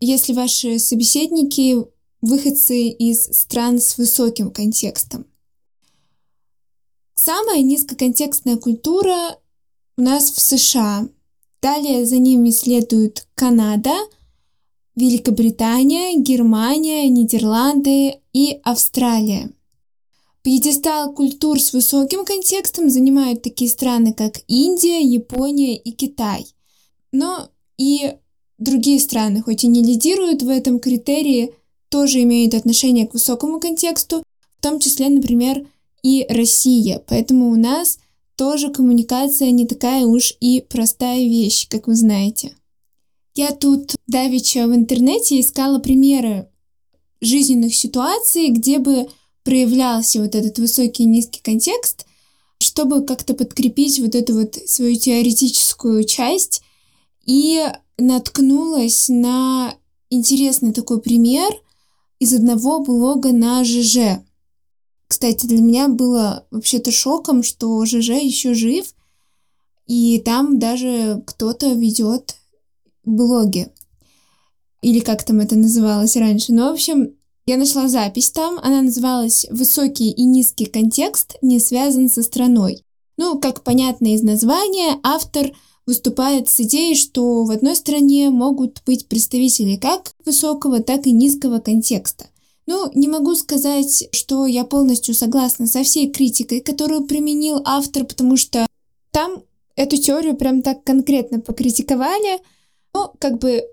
если 0.00 0.32
ваши 0.32 0.78
собеседники 0.78 1.76
выходцы 2.22 2.88
из 2.88 3.24
стран 3.38 3.78
с 3.78 3.98
высоким 3.98 4.50
контекстом. 4.50 5.26
Самая 7.14 7.62
низкоконтекстная 7.62 8.56
культура 8.56 9.38
у 9.96 10.02
нас 10.02 10.30
в 10.30 10.40
США. 10.40 11.08
Далее 11.64 12.04
за 12.04 12.18
ними 12.18 12.50
следуют 12.50 13.26
Канада, 13.34 13.94
Великобритания, 14.96 16.14
Германия, 16.14 17.08
Нидерланды 17.08 18.16
и 18.34 18.60
Австралия. 18.64 19.50
Пьедестал 20.42 21.14
культур 21.14 21.58
с 21.58 21.72
высоким 21.72 22.26
контекстом 22.26 22.90
занимают 22.90 23.40
такие 23.40 23.70
страны, 23.70 24.12
как 24.12 24.40
Индия, 24.46 25.00
Япония 25.00 25.74
и 25.74 25.92
Китай. 25.92 26.46
Но 27.12 27.48
и 27.78 28.12
Другие 28.58 29.00
страны, 29.00 29.40
хоть 29.40 29.64
и 29.64 29.66
не 29.66 29.82
лидируют 29.82 30.42
в 30.42 30.50
этом 30.50 30.78
критерии, 30.78 31.54
тоже 31.88 32.22
имеют 32.24 32.52
отношение 32.52 33.06
к 33.06 33.14
высокому 33.14 33.58
контексту, 33.58 34.22
в 34.58 34.62
том 34.62 34.80
числе, 34.80 35.08
например, 35.08 35.66
и 36.02 36.26
Россия. 36.28 37.02
Поэтому 37.08 37.50
у 37.50 37.56
нас 37.56 37.98
тоже 38.36 38.70
коммуникация 38.70 39.50
не 39.50 39.66
такая 39.66 40.04
уж 40.04 40.34
и 40.40 40.60
простая 40.60 41.20
вещь, 41.20 41.68
как 41.68 41.86
вы 41.86 41.94
знаете. 41.94 42.56
Я 43.34 43.50
тут 43.50 43.96
давеча 44.06 44.66
в 44.66 44.74
интернете 44.74 45.40
искала 45.40 45.78
примеры 45.78 46.48
жизненных 47.20 47.74
ситуаций, 47.74 48.48
где 48.48 48.78
бы 48.78 49.08
проявлялся 49.42 50.20
вот 50.20 50.34
этот 50.34 50.58
высокий 50.58 51.04
и 51.04 51.06
низкий 51.06 51.40
контекст, 51.42 52.06
чтобы 52.58 53.04
как-то 53.04 53.34
подкрепить 53.34 53.98
вот 54.00 54.14
эту 54.14 54.34
вот 54.34 54.54
свою 54.54 54.96
теоретическую 54.96 56.04
часть. 56.04 56.62
И 57.26 57.62
наткнулась 57.98 59.08
на 59.08 59.74
интересный 60.10 60.72
такой 60.72 61.00
пример 61.00 61.50
из 62.18 62.34
одного 62.34 62.80
блога 62.80 63.32
на 63.32 63.64
ЖЖ. 63.64 64.20
Кстати, 65.14 65.46
для 65.46 65.60
меня 65.60 65.86
было 65.86 66.44
вообще-то 66.50 66.90
шоком, 66.90 67.44
что 67.44 67.84
ЖЖ 67.86 68.20
еще 68.20 68.52
жив, 68.52 68.96
и 69.86 70.18
там 70.18 70.58
даже 70.58 71.22
кто-то 71.24 71.72
ведет 71.72 72.34
блоги. 73.04 73.68
Или 74.82 74.98
как 74.98 75.22
там 75.22 75.38
это 75.38 75.54
называлось 75.54 76.16
раньше. 76.16 76.52
Ну, 76.52 76.68
в 76.68 76.72
общем, 76.72 77.14
Я 77.46 77.58
нашла 77.58 77.86
запись 77.86 78.32
там, 78.32 78.58
она 78.58 78.82
называлась 78.82 79.46
«Высокий 79.52 80.10
и 80.10 80.24
низкий 80.24 80.64
контекст 80.64 81.36
не 81.42 81.60
связан 81.60 82.10
со 82.10 82.24
страной». 82.24 82.82
Ну, 83.16 83.38
как 83.38 83.62
понятно 83.62 84.16
из 84.16 84.22
названия, 84.22 84.98
автор 85.04 85.52
выступает 85.86 86.48
с 86.48 86.58
идеей, 86.58 86.96
что 86.96 87.44
в 87.44 87.52
одной 87.52 87.76
стране 87.76 88.30
могут 88.30 88.82
быть 88.84 89.06
представители 89.06 89.76
как 89.76 90.12
высокого, 90.24 90.80
так 90.80 91.06
и 91.06 91.12
низкого 91.12 91.60
контекста. 91.60 92.26
Ну, 92.66 92.90
не 92.94 93.08
могу 93.08 93.34
сказать, 93.34 94.08
что 94.12 94.46
я 94.46 94.64
полностью 94.64 95.14
согласна 95.14 95.66
со 95.66 95.82
всей 95.82 96.10
критикой, 96.10 96.60
которую 96.60 97.06
применил 97.06 97.60
автор, 97.64 98.04
потому 98.04 98.36
что 98.36 98.66
там 99.10 99.42
эту 99.76 99.96
теорию 99.96 100.34
прям 100.34 100.62
так 100.62 100.82
конкретно 100.82 101.40
покритиковали. 101.40 102.40
Но 102.94 103.12
как 103.18 103.38
бы 103.38 103.64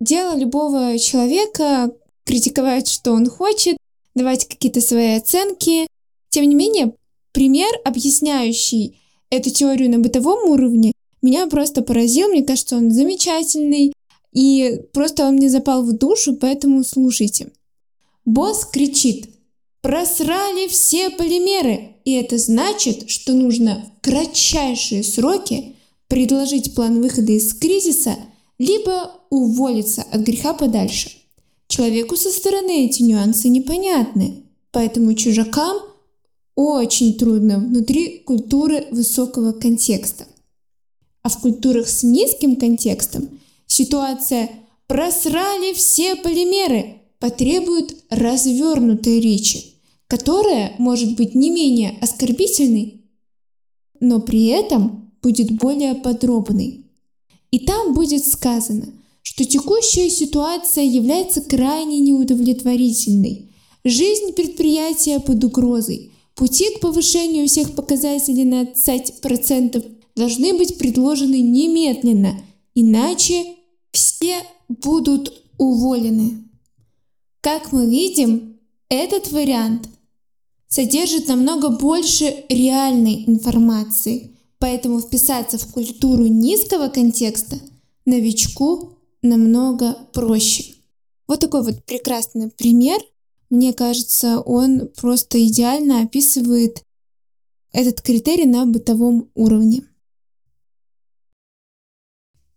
дело 0.00 0.36
любого 0.36 0.98
человека 0.98 1.92
критиковать, 2.24 2.88
что 2.88 3.12
он 3.12 3.28
хочет, 3.28 3.76
давать 4.14 4.46
какие-то 4.48 4.80
свои 4.80 5.16
оценки. 5.16 5.86
Тем 6.30 6.48
не 6.48 6.54
менее, 6.54 6.94
пример, 7.32 7.70
объясняющий 7.84 8.98
эту 9.30 9.50
теорию 9.50 9.90
на 9.90 9.98
бытовом 9.98 10.48
уровне, 10.50 10.92
меня 11.20 11.46
просто 11.46 11.82
поразил. 11.82 12.28
Мне 12.28 12.44
кажется, 12.44 12.76
он 12.76 12.90
замечательный. 12.92 13.92
И 14.32 14.80
просто 14.92 15.26
он 15.26 15.34
мне 15.34 15.48
запал 15.48 15.82
в 15.82 15.92
душу, 15.92 16.36
поэтому 16.36 16.84
слушайте. 16.84 17.50
Босс 18.28 18.66
кричит, 18.66 19.30
просрали 19.80 20.68
все 20.68 21.08
полимеры, 21.08 21.94
и 22.04 22.12
это 22.12 22.36
значит, 22.36 23.08
что 23.08 23.32
нужно 23.32 23.90
в 23.96 24.04
кратчайшие 24.04 25.02
сроки 25.02 25.76
предложить 26.08 26.74
план 26.74 27.00
выхода 27.00 27.32
из 27.32 27.54
кризиса, 27.54 28.16
либо 28.58 29.12
уволиться 29.30 30.02
от 30.02 30.20
греха 30.20 30.52
подальше. 30.52 31.10
Человеку 31.68 32.18
со 32.18 32.28
стороны 32.28 32.84
эти 32.84 33.02
нюансы 33.02 33.48
непонятны, 33.48 34.42
поэтому 34.72 35.14
чужакам 35.14 35.78
очень 36.54 37.16
трудно 37.16 37.56
внутри 37.56 38.18
культуры 38.18 38.88
высокого 38.90 39.52
контекста. 39.52 40.26
А 41.22 41.30
в 41.30 41.40
культурах 41.40 41.88
с 41.88 42.02
низким 42.02 42.56
контекстом 42.56 43.40
ситуация 43.66 44.50
«просрали 44.86 45.72
все 45.72 46.14
полимеры», 46.14 46.97
потребует 47.18 47.96
развернутой 48.10 49.20
речи, 49.20 49.74
которая 50.06 50.74
может 50.78 51.16
быть 51.16 51.34
не 51.34 51.50
менее 51.50 51.98
оскорбительной, 52.00 53.02
но 54.00 54.20
при 54.20 54.46
этом 54.46 55.12
будет 55.22 55.50
более 55.52 55.94
подробной. 55.94 56.86
И 57.50 57.60
там 57.60 57.94
будет 57.94 58.24
сказано, 58.26 58.92
что 59.22 59.44
текущая 59.44 60.10
ситуация 60.10 60.84
является 60.84 61.40
крайне 61.40 61.98
неудовлетворительной. 61.98 63.50
Жизнь 63.84 64.32
предприятия 64.32 65.18
под 65.18 65.42
угрозой. 65.44 66.12
Пути 66.34 66.74
к 66.74 66.80
повышению 66.80 67.48
всех 67.48 67.74
показателей 67.74 68.44
на 68.44 68.62
20% 68.62 69.84
должны 70.14 70.54
быть 70.54 70.78
предложены 70.78 71.40
немедленно, 71.40 72.40
иначе 72.74 73.44
все 73.92 74.38
будут 74.68 75.42
уволены. 75.58 76.47
Как 77.40 77.72
мы 77.72 77.88
видим, 77.88 78.58
этот 78.88 79.30
вариант 79.30 79.88
содержит 80.66 81.28
намного 81.28 81.70
больше 81.70 82.44
реальной 82.48 83.24
информации, 83.26 84.36
поэтому 84.58 85.00
вписаться 85.00 85.56
в 85.58 85.72
культуру 85.72 86.26
низкого 86.26 86.88
контекста 86.88 87.56
новичку 88.04 88.98
намного 89.22 89.94
проще. 90.12 90.74
Вот 91.28 91.40
такой 91.40 91.62
вот 91.62 91.84
прекрасный 91.84 92.50
пример. 92.50 93.00
Мне 93.50 93.72
кажется, 93.72 94.40
он 94.40 94.88
просто 94.96 95.44
идеально 95.46 96.02
описывает 96.02 96.82
этот 97.72 98.00
критерий 98.00 98.46
на 98.46 98.66
бытовом 98.66 99.30
уровне. 99.34 99.84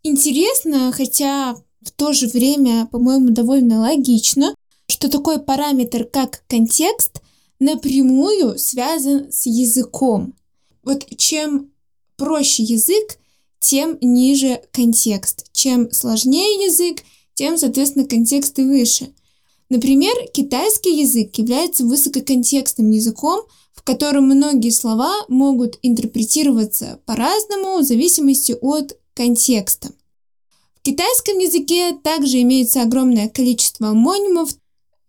Интересно, 0.04 0.92
хотя 0.92 1.56
в 1.82 1.92
то 1.92 2.14
же 2.14 2.28
время, 2.28 2.88
по-моему, 2.88 3.30
довольно 3.30 3.80
логично, 3.82 4.56
что 4.92 5.10
такой 5.10 5.40
параметр, 5.40 6.04
как 6.04 6.44
контекст, 6.48 7.22
напрямую 7.60 8.60
связан 8.60 9.32
с 9.32 9.46
языком. 9.46 10.34
Вот 10.84 11.06
чем 11.18 11.72
проще 12.18 12.64
язык, 12.64 13.18
тем 13.60 13.98
ниже 14.02 14.62
контекст. 14.72 15.46
Чем 15.54 15.92
сложнее 15.92 16.66
язык, 16.66 17.04
тем, 17.34 17.58
соответственно, 17.58 18.06
контекст 18.06 18.60
и 18.60 18.64
выше. 18.64 19.14
Например, 19.70 20.14
китайский 20.34 21.00
язык 21.00 21.38
является 21.38 21.86
высококонтекстным 21.86 22.92
языком, 22.92 23.42
в 23.74 23.84
котором 23.84 24.26
многие 24.26 24.72
слова 24.72 25.14
могут 25.30 25.80
интерпретироваться 25.82 27.00
по-разному 27.06 27.78
в 27.78 27.84
зависимости 27.84 28.56
от 28.60 28.98
контекста. 29.14 29.92
В 30.76 30.84
китайском 30.84 31.38
языке 31.38 31.96
также 32.04 32.42
имеется 32.42 32.82
огромное 32.82 33.30
количество 33.30 33.90
амонимов, 33.90 34.50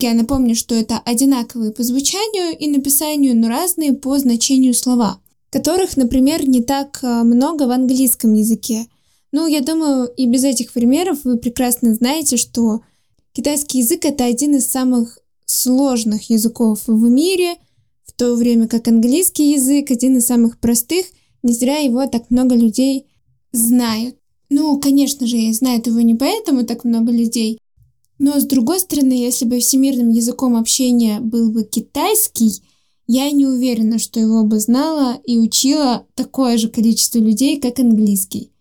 я 0.03 0.15
напомню, 0.15 0.55
что 0.55 0.75
это 0.75 0.99
одинаковые 0.99 1.73
по 1.73 1.83
звучанию 1.83 2.57
и 2.59 2.69
написанию, 2.69 3.37
но 3.37 3.49
разные 3.49 3.93
по 3.93 4.19
значению 4.19 4.75
слова, 4.75 5.21
которых, 5.51 5.97
например, 5.97 6.49
не 6.49 6.63
так 6.63 6.99
а, 7.03 7.25
много 7.25 7.65
в 7.65 7.71
английском 7.71 8.35
языке. 8.35 8.87
Ну, 9.33 9.47
я 9.47 9.61
думаю, 9.61 10.07
и 10.07 10.27
без 10.27 10.45
этих 10.45 10.73
примеров 10.73 11.25
вы 11.25 11.39
прекрасно 11.39 11.95
знаете, 11.95 12.37
что 12.37 12.81
китайский 13.33 13.79
язык 13.79 14.05
это 14.05 14.25
один 14.25 14.57
из 14.57 14.67
самых 14.67 15.19
сложных 15.47 16.31
языков 16.31 16.81
в 16.87 17.09
мире, 17.09 17.55
в 18.05 18.13
то 18.13 18.35
время 18.35 18.69
как 18.69 18.89
английский 18.89 19.53
язык 19.53 19.91
один 19.91 20.17
из 20.19 20.27
самых 20.27 20.59
простых, 20.59 21.07
не 21.43 21.53
зря 21.53 21.79
его 21.79 22.07
так 22.07 22.31
много 22.31 22.55
людей 22.55 23.07
знают. 23.53 24.17
Ну, 24.51 24.79
конечно 24.79 25.27
же, 25.27 25.53
знают 25.53 25.87
его 25.87 26.01
не 26.01 26.15
поэтому 26.15 26.65
так 26.65 26.85
много 26.85 27.11
людей, 27.11 27.59
но 28.23 28.39
с 28.39 28.45
другой 28.45 28.79
стороны, 28.79 29.15
если 29.15 29.45
бы 29.45 29.59
всемирным 29.59 30.11
языком 30.11 30.55
общения 30.55 31.19
был 31.19 31.51
бы 31.51 31.65
китайский, 31.65 32.63
я 33.09 33.29
не 33.33 33.47
уверена, 33.47 33.99
что 33.99 34.21
его 34.21 34.45
бы 34.45 34.61
знала 34.61 35.21
и 35.27 35.41
учила 35.41 36.07
такое 36.15 36.57
же 36.57 36.69
количество 36.69 37.19
людей, 37.19 37.59
как 37.59 37.81
английский. 37.81 38.53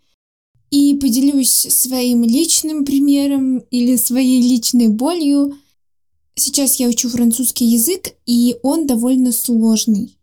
И 0.72 0.96
поделюсь 0.96 1.52
своим 1.52 2.24
личным 2.24 2.86
примером 2.86 3.60
или 3.70 3.98
своей 3.98 4.42
личной 4.42 4.88
болью. 4.88 5.56
Сейчас 6.34 6.80
я 6.80 6.88
учу 6.88 7.08
французский 7.10 7.66
язык, 7.66 8.16
и 8.26 8.56
он 8.64 8.88
довольно 8.88 9.32
сложный. 9.32 10.18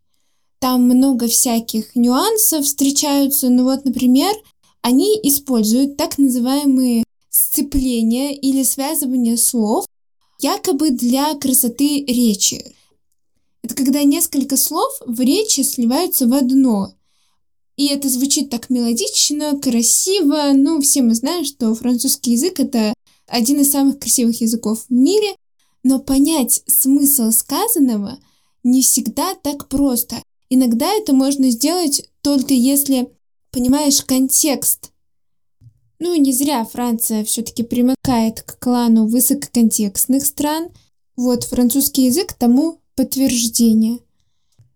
Там 0.58 0.82
много 0.82 1.28
всяких 1.28 1.94
нюансов 1.94 2.64
встречаются. 2.64 3.50
Ну 3.50 3.62
вот, 3.62 3.84
например, 3.84 4.34
они 4.82 5.16
используют 5.22 5.96
так 5.96 6.18
называемые 6.18 7.04
сцепление 7.48 8.36
или 8.36 8.62
связывание 8.62 9.36
слов 9.36 9.86
якобы 10.38 10.90
для 10.90 11.34
красоты 11.34 12.04
речи. 12.04 12.74
Это 13.62 13.74
когда 13.74 14.02
несколько 14.04 14.56
слов 14.56 14.92
в 15.06 15.20
речи 15.20 15.62
сливаются 15.62 16.26
в 16.26 16.34
одно. 16.34 16.92
И 17.76 17.86
это 17.86 18.08
звучит 18.08 18.50
так 18.50 18.70
мелодично, 18.70 19.58
красиво. 19.58 20.52
Ну, 20.54 20.80
все 20.80 21.02
мы 21.02 21.14
знаем, 21.14 21.44
что 21.44 21.74
французский 21.74 22.32
язык— 22.32 22.60
это 22.60 22.92
один 23.26 23.60
из 23.60 23.70
самых 23.70 23.98
красивых 23.98 24.40
языков 24.40 24.84
в 24.88 24.92
мире. 24.92 25.34
Но 25.82 26.00
понять 26.00 26.62
смысл 26.66 27.30
сказанного 27.30 28.18
не 28.62 28.82
всегда 28.82 29.34
так 29.34 29.68
просто. 29.68 30.22
Иногда 30.50 30.92
это 30.92 31.12
можно 31.14 31.50
сделать 31.50 32.08
только 32.22 32.52
если 32.52 33.10
понимаешь 33.52 34.02
контекст 34.02 34.90
ну, 36.00 36.14
не 36.14 36.32
зря 36.32 36.64
Франция 36.64 37.24
все-таки 37.24 37.62
примыкает 37.62 38.42
к 38.42 38.58
клану 38.58 39.06
высококонтекстных 39.06 40.24
стран. 40.24 40.68
Вот 41.16 41.44
французский 41.44 42.06
язык 42.06 42.34
тому 42.34 42.80
подтверждение. 42.94 43.98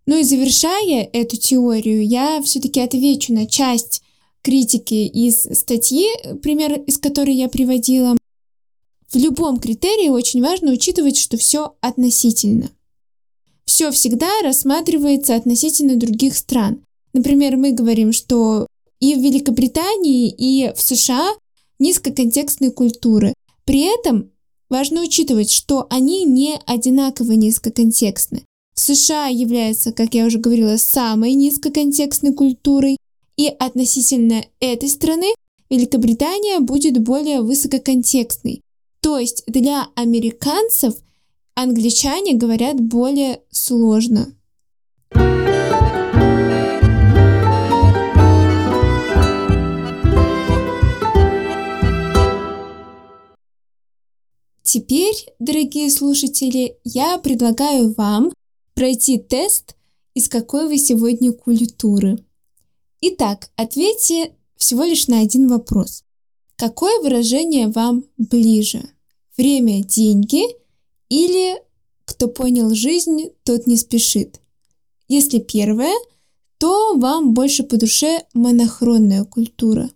Ну 0.07 0.19
и 0.19 0.25
завершая 0.25 1.09
эту 1.13 1.37
теорию, 1.37 2.05
я 2.05 2.43
все-таки 2.43 2.81
отвечу 2.81 3.33
на 3.33 3.47
часть 3.47 4.03
критики 4.43 5.07
из 5.07 5.43
статьи, 5.43 6.07
пример 6.43 6.81
из 6.81 6.99
которой 6.99 7.35
я 7.35 7.49
приводила. 7.49 8.17
В 9.09 9.17
любом 9.17 9.61
критерии 9.61 10.09
очень 10.09 10.43
важно 10.43 10.73
учитывать, 10.73 11.19
что 11.19 11.37
все 11.37 11.77
относительно. 11.81 12.71
Все 13.65 13.93
всегда 13.93 14.29
рассматривается 14.43 15.37
относительно 15.37 15.97
других 15.97 16.37
стран. 16.37 16.85
Например, 17.13 17.57
мы 17.57 17.73
говорим, 17.73 18.13
что 18.13 18.67
и 19.03 19.17
в 19.17 19.19
Великобритании, 19.19 20.31
и 20.31 20.73
в 20.75 20.81
США 20.81 21.35
низкоконтекстной 21.81 22.71
культуры. 22.71 23.35
При 23.65 23.81
этом 23.81 24.31
важно 24.71 25.03
учитывать, 25.03 25.51
что 25.51 25.89
они 25.91 26.25
не 26.25 26.55
одинаково 26.67 27.33
низкоконтекстны. 27.33 28.45
США 28.75 29.27
является, 29.27 29.91
как 29.93 30.15
я 30.15 30.25
уже 30.25 30.39
говорила, 30.39 30.77
самой 30.77 31.35
низкоконтекстной 31.35 32.33
культурой, 32.33 32.97
и 33.37 33.49
относительно 33.49 34.45
этой 34.61 34.89
страны 34.89 35.35
Великобритания 35.69 36.61
будет 36.61 37.03
более 37.03 37.41
высококонтекстной. 37.41 38.61
То 39.01 39.19
есть 39.19 39.43
для 39.49 39.89
американцев 39.97 40.95
англичане 41.57 42.35
говорят 42.35 42.81
более 42.81 43.41
сложно. 43.51 44.33
Теперь, 54.73 55.27
дорогие 55.39 55.91
слушатели, 55.91 56.79
я 56.83 57.19
предлагаю 57.19 57.93
вам 57.93 58.33
пройти 58.73 59.19
тест, 59.19 59.77
из 60.15 60.31
какой 60.31 60.67
вы 60.67 60.79
сегодня 60.79 61.31
культуры. 61.31 62.25
Итак, 63.03 63.51
ответьте 63.57 64.35
всего 64.57 64.85
лишь 64.85 65.09
на 65.09 65.21
один 65.21 65.47
вопрос. 65.49 66.05
Какое 66.57 67.03
выражение 67.03 67.69
вам 67.69 68.05
ближе? 68.17 68.83
Время– 69.37 69.85
деньги 69.85 70.45
или 71.11 71.61
кто 72.07 72.29
понял 72.29 72.75
жизнь, 72.75 73.29
тот 73.45 73.67
не 73.67 73.77
спешит? 73.77 74.41
Если 75.07 75.39
первое, 75.39 75.93
то 76.57 76.97
вам 76.97 77.35
больше 77.35 77.63
по 77.63 77.77
душе 77.77 78.23
монохронная 78.33 79.25
культура. 79.27 79.91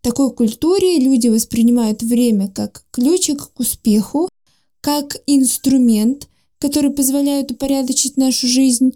В 0.00 0.02
такой 0.02 0.32
культуре 0.32 0.98
люди 0.98 1.28
воспринимают 1.28 2.02
время 2.02 2.48
как 2.48 2.84
ключик 2.90 3.50
к 3.52 3.60
успеху, 3.60 4.30
как 4.80 5.18
инструмент, 5.26 6.26
который 6.58 6.90
позволяет 6.90 7.50
упорядочить 7.50 8.16
нашу 8.16 8.46
жизнь. 8.46 8.94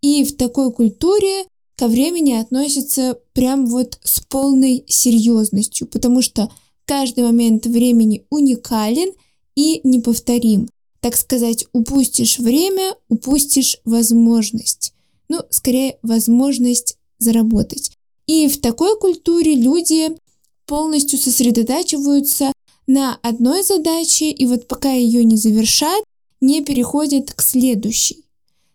И 0.00 0.24
в 0.24 0.36
такой 0.36 0.72
культуре 0.72 1.44
ко 1.76 1.88
времени 1.88 2.34
относятся 2.34 3.18
прям 3.32 3.66
вот 3.66 3.98
с 4.04 4.20
полной 4.20 4.84
серьезностью, 4.86 5.88
потому 5.88 6.22
что 6.22 6.48
каждый 6.84 7.24
момент 7.24 7.66
времени 7.66 8.24
уникален 8.30 9.12
и 9.56 9.80
неповторим. 9.82 10.68
Так 11.00 11.16
сказать, 11.16 11.66
упустишь 11.72 12.38
время, 12.38 12.94
упустишь 13.08 13.78
возможность. 13.84 14.92
Ну, 15.28 15.40
скорее, 15.50 15.98
возможность 16.02 16.96
заработать. 17.18 17.90
И 18.28 18.46
в 18.46 18.60
такой 18.60 18.98
культуре 19.00 19.54
люди 19.56 20.16
полностью 20.66 21.18
сосредотачиваются 21.18 22.52
на 22.86 23.18
одной 23.22 23.62
задаче, 23.62 24.30
и 24.30 24.46
вот 24.46 24.66
пока 24.66 24.92
ее 24.92 25.24
не 25.24 25.36
завершат, 25.36 26.04
не 26.40 26.62
переходят 26.62 27.32
к 27.32 27.40
следующей. 27.40 28.24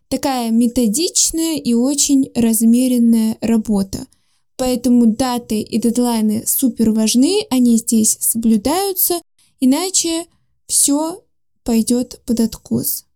Такая 0.08 0.50
методичная 0.50 1.56
и 1.56 1.72
очень 1.74 2.30
размеренная 2.34 3.38
работа. 3.40 4.06
Поэтому 4.56 5.06
даты 5.06 5.60
и 5.60 5.80
дедлайны 5.80 6.44
супер 6.46 6.90
важны, 6.90 7.46
они 7.48 7.76
здесь 7.78 8.18
соблюдаются, 8.20 9.20
иначе 9.60 10.26
все 10.66 11.22
пойдет 11.62 12.20
под 12.26 12.40
откос. 12.40 13.06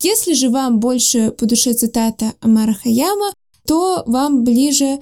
Если 0.00 0.32
же 0.32 0.48
вам 0.48 0.80
больше 0.80 1.30
по 1.30 1.44
душе 1.44 1.74
цитата 1.74 2.32
Амара 2.40 2.72
Хаяма, 2.72 3.32
то 3.66 4.02
вам 4.06 4.44
ближе 4.44 4.98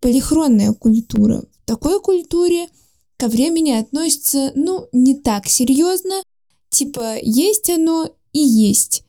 полихронная 0.00 0.72
культура. 0.72 1.44
Такой 1.64 2.00
культуре 2.00 2.68
ко 3.16 3.28
времени 3.28 3.70
относится, 3.70 4.52
ну, 4.54 4.88
не 4.92 5.14
так 5.14 5.46
серьезно, 5.46 6.22
типа 6.70 7.18
есть 7.22 7.70
оно 7.70 8.10
и 8.32 8.40
есть 8.40 9.04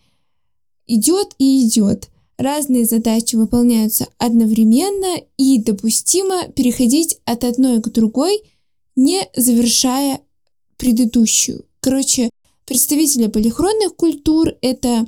идет 0.87 1.33
и 1.37 1.65
идет. 1.65 2.09
Разные 2.37 2.85
задачи 2.85 3.35
выполняются 3.35 4.07
одновременно 4.17 5.21
и 5.37 5.59
допустимо 5.59 6.47
переходить 6.49 7.19
от 7.25 7.43
одной 7.43 7.81
к 7.81 7.89
другой, 7.89 8.41
не 8.95 9.29
завершая 9.35 10.21
предыдущую. 10.77 11.65
Короче, 11.79 12.29
представители 12.65 13.27
полихронных 13.27 13.95
культур— 13.95 14.53
это 14.61 15.05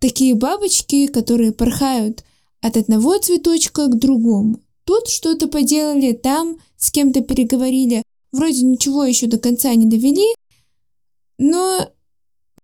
такие 0.00 0.34
бабочки, 0.34 1.06
которые 1.06 1.52
порхают 1.52 2.24
от 2.60 2.76
одного 2.76 3.16
цветочка 3.18 3.86
к 3.86 3.98
другому. 3.98 4.60
Тут 4.86 5.08
что-то 5.08 5.48
поделали, 5.48 6.12
там 6.12 6.58
с 6.76 6.92
кем-то 6.92 7.20
переговорили, 7.20 8.04
вроде 8.30 8.62
ничего 8.62 9.04
еще 9.04 9.26
до 9.26 9.36
конца 9.36 9.74
не 9.74 9.86
довели, 9.86 10.32
но 11.38 11.90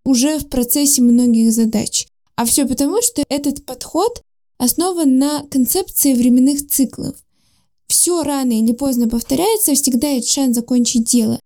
уже 0.05 0.39
в 0.39 0.49
процессе 0.49 1.03
многих 1.03 1.53
задач. 1.53 2.07
А 2.37 2.45
все 2.45 2.67
потому, 2.67 3.03
что 3.03 3.25
этот 3.29 3.67
подход 3.67 4.23
основан 4.57 5.19
на 5.19 5.45
концепции 5.51 6.15
временных 6.15 6.67
циклов. 6.69 7.17
Все 7.89 8.23
рано 8.23 8.53
или 8.53 8.73
поздно 8.73 9.09
повторяется, 9.09 9.75
всегда 9.75 10.09
есть 10.11 10.33
шанс 10.33 10.55
закончить 10.55 11.05
дело. 11.05 11.41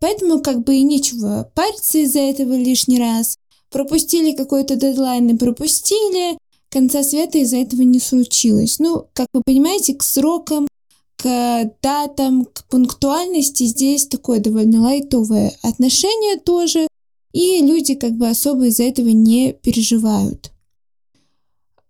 Поэтому 0.00 0.42
как 0.42 0.64
бы 0.64 0.76
и 0.76 0.82
нечего 0.82 1.50
париться 1.54 1.98
из-за 1.98 2.20
этого 2.20 2.52
лишний 2.54 2.98
раз. 2.98 3.38
Пропустили 3.70 4.36
какой-то 4.36 4.76
дедлайн 4.76 5.30
и 5.30 5.38
пропустили, 5.38 6.36
конца 6.74 7.04
света 7.04 7.38
из-за 7.38 7.58
этого 7.58 7.82
не 7.82 8.00
случилось. 8.00 8.80
Ну, 8.80 9.06
как 9.12 9.28
вы 9.32 9.42
понимаете, 9.46 9.94
к 9.94 10.02
срокам, 10.02 10.66
к 11.16 11.72
датам, 11.80 12.46
к 12.46 12.64
пунктуальности 12.68 13.62
здесь 13.62 14.08
такое 14.08 14.40
довольно 14.40 14.82
лайтовое 14.82 15.56
отношение 15.62 16.36
тоже 16.36 16.88
и 17.32 17.62
люди 17.62 17.94
как 17.94 18.12
бы 18.12 18.28
особо 18.28 18.66
из-за 18.66 18.82
этого 18.82 19.08
не 19.08 19.52
переживают. 19.52 20.50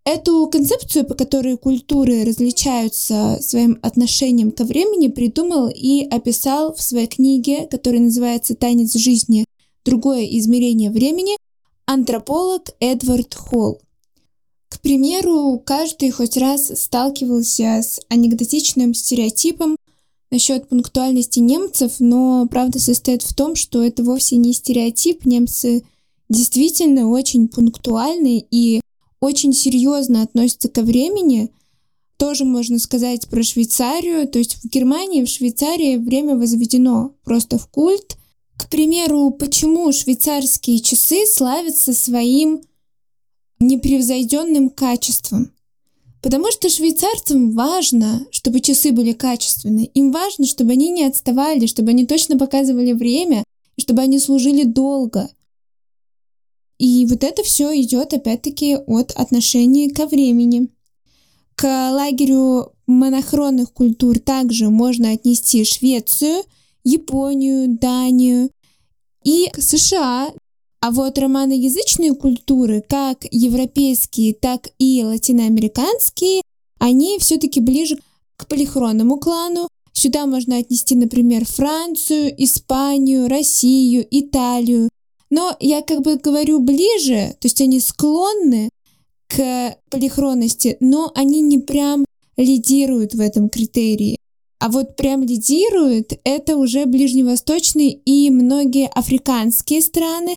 Эту 0.05 0.47
концепцию, 0.49 1.07
по 1.07 1.15
которой 1.15 1.57
культуры 1.57 2.25
различаются 2.25 3.39
своим 3.41 3.79
отношением 3.81 4.53
ко 4.53 4.65
времени, 4.65 5.09
придумал 5.09 5.71
и 5.75 6.07
описал 6.11 6.75
в 6.75 6.83
своей 6.83 7.07
книге, 7.07 7.67
которая 7.71 8.03
называется 8.03 8.55
«Танец 8.55 8.95
жизни. 8.95 9.47
Другое 9.87 10.27
измерение 10.27 10.91
времени» 10.91 11.39
антрополог 11.87 12.69
Эдвард 12.81 13.35
Холл. 13.35 13.81
Примеру, 14.85 15.63
каждый 15.65 16.11
хоть 16.11 16.37
раз 16.37 16.71
сталкивался 16.79 17.81
с 17.83 18.03
анекдотичным 18.11 18.93
стереотипом 18.93 19.79
насчет 20.31 20.69
пунктуальности 20.69 21.39
немцев, 21.39 21.95
но 22.01 22.47
правда 22.51 22.79
состоит 22.79 23.23
в 23.23 23.33
том, 23.35 23.55
что 23.55 23.83
это 23.83 24.03
вовсе 24.03 24.37
не 24.37 24.53
стереотип. 24.53 25.25
Немцы 25.25 25.85
действительно 26.29 27.09
очень 27.09 27.49
пунктуальны 27.49 28.47
и 28.51 28.83
очень 29.21 29.55
серьезно 29.55 30.21
относятся 30.21 30.69
ко 30.69 30.83
времени. 30.83 31.51
Тоже 32.19 32.45
можно 32.45 32.79
сказать 32.79 33.27
про 33.31 33.43
Швейцарию. 33.43 34.29
То 34.29 34.39
есть 34.39 34.57
в 34.57 34.69
Германии, 34.69 35.25
в 35.25 35.31
Швейцарии 35.31 35.97
время 35.97 36.37
возведено 36.37 37.15
просто 37.25 37.57
в 37.57 37.69
культ. 37.69 38.19
К 38.59 38.69
примеру, 38.69 39.31
почему 39.31 39.91
швейцарские 39.93 40.81
часы 40.81 41.25
славятся 41.25 41.95
своим 41.95 42.61
непревзойденным 43.67 44.71
качеством? 44.71 45.53
Потому 46.23 46.51
что 46.51 46.71
швейцарцам 46.71 47.51
важно, 47.53 48.27
чтобы 48.31 48.61
часы 48.61 48.93
были 48.93 49.13
качественные. 49.13 49.87
Им 49.87 50.11
важно, 50.11 50.47
чтобы 50.47 50.73
они 50.73 50.89
не 50.89 51.05
отставали, 51.05 51.67
чтобы 51.67 51.91
они 51.91 52.07
точно 52.07 52.39
показывали 52.39 52.93
время, 52.93 53.45
чтобы 53.79 54.01
они 54.01 54.19
служили 54.19 54.65
долго. 54.65 55.29
И 56.79 57.07
вот 57.07 57.23
это 57.23 57.43
все 57.43 57.79
идет 57.81 58.15
опять-таки 58.15 58.77
от 58.77 59.13
отношения 59.13 59.91
ко 59.91 60.07
времени. 60.07 60.69
К 61.55 61.93
лагерю 61.93 62.73
монохронных 62.87 63.73
культур 63.73 64.19
также 64.19 64.71
можно 64.71 65.11
отнести 65.11 65.65
Швецию, 65.65 66.43
Японию, 66.85 67.79
Данию 67.79 68.51
и 69.25 69.51
США, 69.59 70.33
а 70.85 70.91
вот 70.91 71.17
романоязычные 71.17 72.15
культуры, 72.15 72.85
как 72.87 73.25
европейские, 73.31 74.35
так 74.35 74.69
и 74.79 75.03
латиноамериканские, 75.03 76.43
они 76.79 77.19
все-таки 77.21 77.61
ближе 77.61 77.99
к 78.37 78.47
полихронному 78.47 79.17
клану. 79.17 79.67
Сюда 79.95 80.27
можно 80.27 80.59
отнести, 80.59 80.95
например, 80.95 81.47
Францию, 81.47 82.35
Испанию, 82.37 83.29
Россию, 83.29 84.07
Италию. 84.11 84.91
Но 85.31 85.57
я 85.59 85.81
как 85.81 86.03
бы 86.03 86.17
говорю 86.17 86.61
ближе, 86.61 87.35
то 87.41 87.47
есть 87.47 87.63
они 87.63 87.81
склонны 87.81 88.69
к 89.29 89.79
полихронности, 89.89 90.77
но 90.81 91.11
они 91.15 91.41
не 91.41 91.61
прям 91.61 92.05
лидируют 92.37 93.15
в 93.15 93.21
этом 93.21 93.49
критерии. 93.49 94.19
А 94.59 94.69
вот 94.69 94.97
прям 94.97 95.23
лидируют 95.23 96.13
это 96.25 96.59
уже 96.59 96.85
ближневосточные 96.85 97.91
и 97.91 98.29
многие 98.29 98.89
африканские 98.89 99.81
страны, 99.81 100.37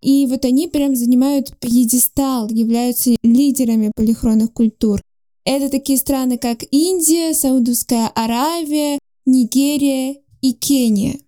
и 0.00 0.26
вот 0.26 0.44
они 0.44 0.68
прям 0.68 0.94
занимают 0.94 1.56
пьедестал, 1.58 2.48
являются 2.48 3.16
лидерами 3.22 3.90
полихронных 3.94 4.52
культур. 4.52 5.02
Это 5.44 5.70
такие 5.70 5.98
страны, 5.98 6.38
как 6.38 6.62
Индия, 6.70 7.34
Саудовская 7.34 8.08
Аравия, 8.08 8.98
Нигерия 9.24 10.16
и 10.42 10.52
Кения. 10.52 11.18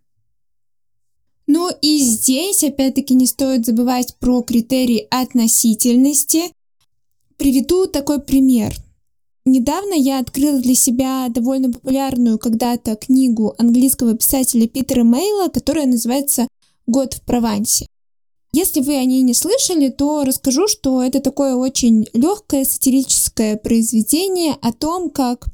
Ну 1.46 1.68
и 1.82 1.98
здесь, 1.98 2.62
опять-таки, 2.62 3.14
не 3.14 3.26
стоит 3.26 3.66
забывать 3.66 4.14
про 4.20 4.42
критерии 4.42 5.08
относительности. 5.10 6.42
Приведу 7.36 7.86
такой 7.86 8.20
пример. 8.20 8.72
Недавно 9.44 9.94
я 9.94 10.20
открыла 10.20 10.60
для 10.60 10.74
себя 10.74 11.26
довольно 11.28 11.72
популярную 11.72 12.38
когда-то 12.38 12.94
книгу 12.94 13.54
английского 13.58 14.14
писателя 14.14 14.68
Питера 14.68 15.02
Мейла, 15.02 15.48
которая 15.48 15.86
называется 15.86 16.46
«Год 16.86 17.14
в 17.14 17.22
Провансе». 17.22 17.86
Если 18.52 18.80
вы 18.80 18.96
о 18.96 19.04
ней 19.04 19.22
не 19.22 19.34
слышали, 19.34 19.90
то 19.90 20.24
расскажу, 20.24 20.66
что 20.66 21.02
это 21.02 21.20
такое 21.20 21.54
очень 21.54 22.06
легкое 22.12 22.64
сатирическое 22.64 23.56
произведение 23.56 24.56
о 24.60 24.72
том, 24.72 25.10
как 25.10 25.46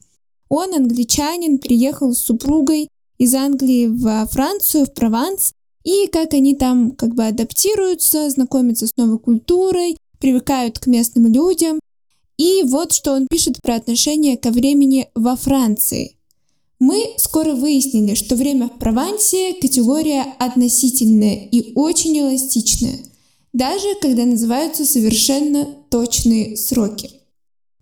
он, 0.49 0.75
англичанин, 0.75 1.59
приехал 1.59 2.15
с 2.15 2.21
супругой 2.21 2.89
из 3.19 3.35
Англии 3.35 3.87
в 3.87 4.27
Францию, 4.29 4.87
в 4.87 4.95
Прованс, 4.95 5.53
и 5.85 6.07
как 6.07 6.33
они 6.33 6.55
там 6.55 6.93
как 6.93 7.15
бы 7.15 7.27
адаптируются, 7.27 8.31
знакомятся 8.31 8.87
с 8.87 8.97
новой 8.97 9.19
культурой, 9.19 9.99
привыкают 10.19 10.79
к 10.79 10.87
местным 10.87 11.33
людям. 11.33 11.79
И 12.39 12.63
вот 12.65 12.93
что 12.93 13.13
он 13.13 13.27
пишет 13.29 13.61
про 13.63 13.77
отношение 13.77 14.37
ко 14.37 14.51
времени 14.51 15.09
во 15.15 15.37
Франции. 15.37 16.17
Мы 16.79 17.15
скоро 17.17 17.55
выяснили, 17.55 18.15
что 18.15 18.37
время 18.37 18.69
в 18.69 18.79
Провансе– 18.79 19.55
категория 19.61 20.23
относительная 20.39 21.49
и 21.51 21.73
очень 21.75 22.19
эластичная, 22.19 22.99
даже 23.53 23.87
когда 24.03 24.25
называются 24.25 24.85
совершенно 24.85 25.67
точные 25.89 26.57
сроки. 26.57 27.11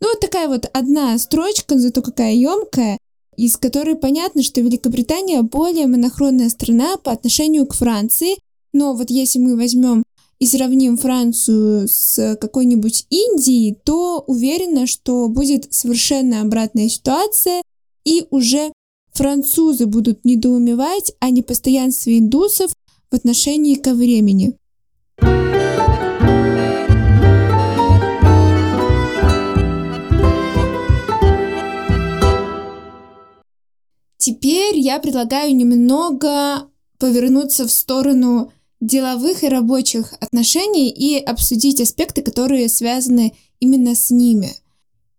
Ну, 0.00 0.08
вот 0.10 0.20
такая 0.20 0.48
вот 0.48 0.70
одна 0.72 1.18
строчка, 1.18 1.78
зато 1.78 2.02
какая 2.02 2.34
емкая, 2.34 2.98
из 3.36 3.56
которой 3.56 3.96
понятно, 3.96 4.42
что 4.42 4.60
Великобритания 4.60 5.42
более 5.42 5.86
монохронная 5.86 6.48
страна 6.48 6.96
по 6.96 7.10
отношению 7.10 7.66
к 7.66 7.74
Франции. 7.74 8.36
Но 8.72 8.94
вот 8.94 9.10
если 9.10 9.38
мы 9.38 9.56
возьмем 9.56 10.04
и 10.38 10.46
сравним 10.46 10.96
Францию 10.98 11.88
с 11.88 12.36
какой-нибудь 12.40 13.06
Индией, 13.10 13.76
то 13.82 14.22
уверена, 14.26 14.86
что 14.86 15.26
будет 15.28 15.72
совершенно 15.72 16.42
обратная 16.42 16.88
ситуация, 16.88 17.62
и 18.04 18.26
уже 18.30 18.73
французы 19.14 19.86
будут 19.86 20.24
недоумевать 20.24 21.12
о 21.20 21.30
непостоянстве 21.30 22.18
индусов 22.18 22.72
в 23.10 23.14
отношении 23.14 23.76
ко 23.76 23.94
времени. 23.94 24.58
Теперь 34.18 34.78
я 34.78 34.98
предлагаю 35.00 35.54
немного 35.54 36.68
повернуться 36.98 37.66
в 37.66 37.72
сторону 37.72 38.52
деловых 38.80 39.44
и 39.44 39.48
рабочих 39.48 40.14
отношений 40.20 40.90
и 40.90 41.18
обсудить 41.18 41.80
аспекты, 41.80 42.22
которые 42.22 42.68
связаны 42.68 43.34
именно 43.60 43.94
с 43.94 44.10
ними. 44.10 44.50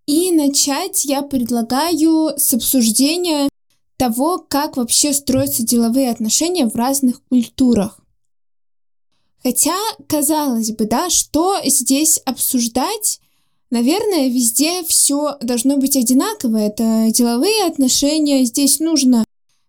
И 0.05 0.31
начать 0.31 1.05
я 1.05 1.21
предлагаю 1.21 2.33
с 2.37 2.53
обсуждения 2.53 3.49
того, 3.97 4.39
как 4.39 4.77
вообще 4.77 5.13
строятся 5.13 5.63
деловые 5.63 6.11
отношения 6.11 6.67
в 6.67 6.75
разных 6.75 7.23
культурах. 7.23 7.99
Хотя, 9.43 9.77
казалось 10.07 10.71
бы, 10.71 10.85
да, 10.85 11.09
что 11.09 11.57
здесь 11.63 12.19
обсуждать? 12.25 13.19
Наверное, 13.69 14.27
везде 14.27 14.83
все 14.83 15.37
должно 15.41 15.77
быть 15.77 15.95
одинаково. 15.95 16.57
Это 16.57 17.07
деловые 17.11 17.65
отношения. 17.65 18.43
Здесь 18.43 18.79
нужно 18.79 19.23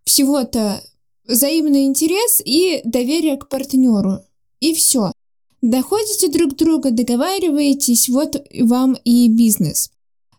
всего-то 0.04 0.82
взаимный 1.26 1.84
интерес 1.84 2.40
и 2.44 2.80
доверие 2.84 3.36
к 3.36 3.48
партнеру. 3.48 4.20
И 4.60 4.74
все. 4.74 5.12
Доходите 5.60 6.28
друг 6.28 6.54
друга, 6.54 6.90
договариваетесь, 6.90 8.08
вот 8.08 8.36
вам 8.60 8.96
и 9.04 9.28
бизнес. 9.28 9.90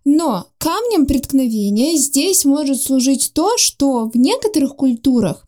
Но 0.09 0.47
камнем 0.57 1.05
преткновения 1.05 1.97
здесь 1.97 2.45
может 2.45 2.81
служить 2.81 3.31
то, 3.33 3.57
что 3.57 4.09
в 4.09 4.15
некоторых 4.15 4.77
культурах 4.77 5.45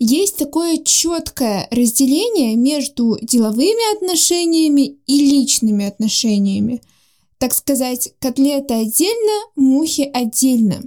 есть 0.00 0.36
такое 0.36 0.78
четкое 0.78 1.68
разделение 1.70 2.56
между 2.56 3.18
деловыми 3.22 3.96
отношениями 3.96 4.96
и 5.06 5.30
личными 5.30 5.86
отношениями 5.86 6.82
так 7.40 7.54
сказать, 7.54 8.12
котлеты 8.18 8.74
отдельно, 8.74 9.32
мухи 9.56 10.02
отдельно. 10.12 10.82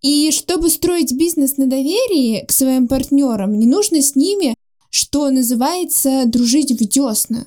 И 0.00 0.30
чтобы 0.30 0.70
строить 0.70 1.12
бизнес 1.12 1.58
на 1.58 1.66
доверии 1.66 2.46
к 2.46 2.50
своим 2.50 2.88
партнерам, 2.88 3.58
не 3.58 3.66
нужно 3.66 4.00
с 4.00 4.16
ними, 4.16 4.54
что 4.88 5.28
называется, 5.28 6.24
дружить 6.24 6.72
в 6.72 6.88
десна. 6.88 7.46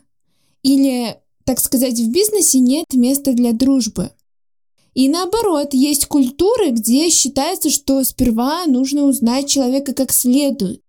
Или, 0.62 1.18
так 1.44 1.60
сказать, 1.60 2.00
в 2.00 2.12
бизнесе 2.12 2.60
нет 2.60 2.86
места 2.94 3.34
для 3.34 3.52
дружбы. 3.52 4.12
И 4.96 5.10
наоборот, 5.10 5.74
есть 5.74 6.06
культуры, 6.06 6.72
где 6.72 7.10
считается, 7.10 7.70
что 7.70 8.02
сперва 8.06 8.66
нужно 8.66 9.04
узнать 9.04 9.50
человека 9.50 9.94
как 9.94 10.14
следует, 10.14 10.82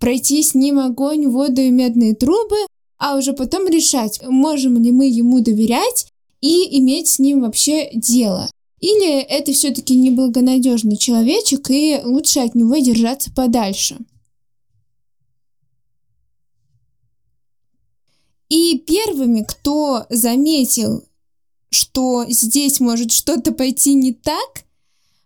пройти 0.00 0.42
с 0.42 0.54
ним 0.54 0.80
огонь, 0.80 1.28
воду 1.28 1.62
и 1.62 1.70
медные 1.70 2.16
трубы, 2.16 2.56
а 2.98 3.16
уже 3.16 3.32
потом 3.32 3.68
решать, 3.68 4.20
можем 4.26 4.82
ли 4.82 4.90
мы 4.90 5.06
ему 5.06 5.40
доверять 5.40 6.08
и 6.40 6.78
иметь 6.80 7.08
с 7.08 7.20
ним 7.20 7.42
вообще 7.42 7.90
дело. 7.94 8.50
Или 8.80 9.20
это 9.20 9.52
все-таки 9.52 9.94
неблагонадежный 9.94 10.96
человечек, 10.96 11.70
и 11.70 12.00
лучше 12.04 12.40
от 12.40 12.56
него 12.56 12.76
держаться 12.78 13.32
подальше. 13.32 13.98
И 18.48 18.78
первыми, 18.78 19.44
кто 19.46 20.06
заметил, 20.10 21.04
что 21.74 22.24
здесь 22.28 22.80
может 22.80 23.12
что-то 23.12 23.52
пойти 23.52 23.94
не 23.94 24.12
так, 24.12 24.64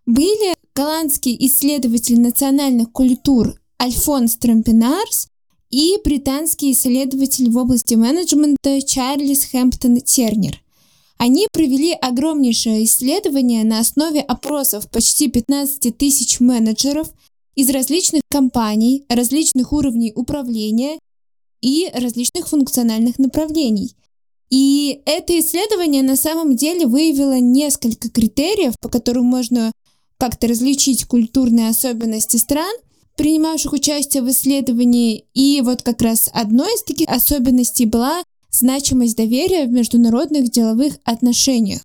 были 0.06 0.54
голландский 0.74 1.36
исследователь 1.46 2.20
национальных 2.20 2.90
культур 2.92 3.60
Альфонс 3.80 4.36
Трампинарс 4.36 5.28
и 5.70 5.98
британский 6.02 6.72
исследователь 6.72 7.50
в 7.50 7.56
области 7.56 7.94
менеджмента 7.94 8.80
Чарльз 8.82 9.44
Хэмптон 9.44 10.00
Тернер– 10.00 10.62
они 11.18 11.48
провели 11.52 11.92
огромнейшее 11.92 12.84
исследование 12.84 13.64
на 13.64 13.80
основе 13.80 14.20
опросов 14.20 14.88
почти 14.88 15.28
15 15.28 15.98
тысяч 15.98 16.38
менеджеров 16.38 17.12
из 17.56 17.68
различных 17.70 18.22
компаний, 18.30 19.04
различных 19.08 19.72
уровней 19.72 20.12
управления 20.14 21.00
и 21.60 21.90
различных 21.92 22.46
функциональных 22.46 23.18
направлений. 23.18 23.96
И 24.50 25.02
это 25.04 25.38
исследование 25.38 26.02
на 26.02 26.16
самом 26.16 26.56
деле 26.56 26.86
выявило 26.86 27.38
несколько 27.38 28.08
критериев, 28.08 28.74
по 28.80 28.88
которым 28.88 29.26
можно 29.26 29.72
как-то 30.18 30.48
различить 30.48 31.04
культурные 31.04 31.68
особенности 31.68 32.36
стран, 32.36 32.74
принимавших 33.16 33.72
участие 33.72 34.22
в 34.22 34.30
исследовании. 34.30 35.24
И 35.34 35.60
вот 35.62 35.82
как 35.82 36.00
раз 36.02 36.30
одной 36.32 36.74
из 36.74 36.82
таких 36.82 37.08
особенностей 37.08 37.84
была 37.84 38.22
значимость 38.50 39.16
доверия 39.16 39.66
в 39.66 39.70
международных 39.70 40.50
деловых 40.50 40.94
отношениях. 41.04 41.82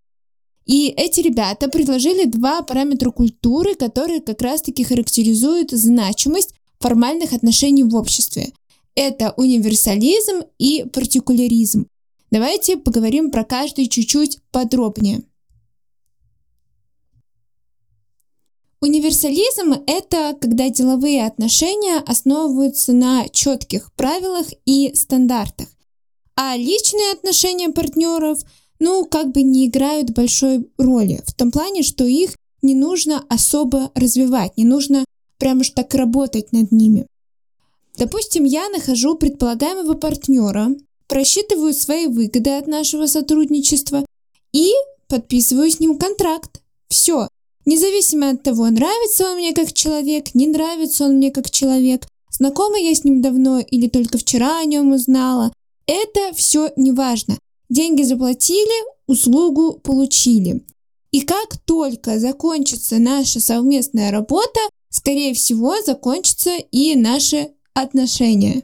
И 0.66 0.88
эти 0.88 1.20
ребята 1.20 1.68
предложили 1.68 2.26
два 2.26 2.62
параметра 2.62 3.12
культуры, 3.12 3.76
которые 3.76 4.22
как 4.22 4.42
раз-таки 4.42 4.84
характеризуют 4.84 5.72
значимость 5.72 6.54
формальных 6.80 7.34
отношений 7.34 7.84
в 7.84 7.96
обществе. 7.96 8.54
Это 8.96 9.34
универсализм 9.36 10.44
и 10.60 10.86
партикуляризм. 10.94 11.88
Давайте 12.34 12.78
поговорим 12.78 13.30
про 13.30 13.44
каждый 13.44 13.88
чуть-чуть 13.88 14.40
подробнее. 14.50 15.22
Универсализм– 18.82 19.76
это 19.86 20.36
когда 20.42 20.70
деловые 20.70 21.28
отношения 21.28 22.00
основываются 22.00 22.92
на 22.92 23.30
четких 23.30 23.94
правилах 23.94 24.48
и 24.66 24.96
стандартах. 24.96 25.68
А 26.36 26.58
личные 26.58 27.12
отношения 27.12 27.70
партнеров, 27.70 28.40
ну, 28.80 29.06
как 29.06 29.32
бы 29.32 29.44
не 29.44 29.68
играют 29.68 30.10
большой 30.10 30.68
роли. 30.80 31.22
В 31.28 31.36
том 31.36 31.52
плане, 31.52 31.84
что 31.84 32.04
их 32.04 32.36
не 32.64 32.74
нужно 32.74 33.24
особо 33.30 33.92
развивать, 33.94 34.58
не 34.58 34.66
нужно 34.66 35.06
прямо 35.38 35.62
уж 35.62 35.70
так 35.70 35.94
работать 35.94 36.52
над 36.52 36.72
ними. 36.72 37.06
Допустим, 37.96 38.44
я 38.44 38.70
нахожу 38.70 39.18
предполагаемого 39.18 39.94
партнера, 39.94 40.70
просчитываю 41.08 41.74
свои 41.74 42.08
выгоды 42.08 42.52
от 42.52 42.68
нашего 42.68 43.06
сотрудничества 43.06 44.06
и 44.52 44.72
подписываю 45.08 45.70
с 45.70 45.80
ним 45.80 45.98
контракт. 45.98 46.62
Все. 46.90 47.28
Независимо 47.66 48.32
от 48.32 48.44
того, 48.44 48.70
нравится 48.70 49.30
он 49.30 49.38
мне 49.38 49.54
как 49.54 49.74
человек, 49.74 50.36
не 50.36 50.48
нравится 50.48 51.06
он 51.06 51.18
мне 51.18 51.32
как 51.32 51.50
человек, 51.50 52.08
знакома 52.30 52.78
я 52.78 52.94
с 52.94 53.04
ним 53.04 53.22
давно 53.22 53.60
или 53.60 53.88
только 53.88 54.18
вчера 54.18 54.60
о 54.60 54.66
нем 54.66 54.92
узнала, 54.92 55.54
это 55.86 56.34
все 56.34 56.72
не 56.76 56.92
важно. 56.92 57.38
Деньги 57.70 58.04
заплатили, 58.04 58.84
услугу 59.08 59.80
получили. 59.80 60.66
И 61.12 61.22
как 61.22 61.58
только 61.66 62.20
закончится 62.20 62.98
наша 62.98 63.40
совместная 63.40 64.12
работа, 64.12 64.60
скорее 64.90 65.34
всего, 65.34 65.76
закончатся 65.86 66.56
и 66.72 66.96
наши 66.96 67.52
отношения. 67.74 68.64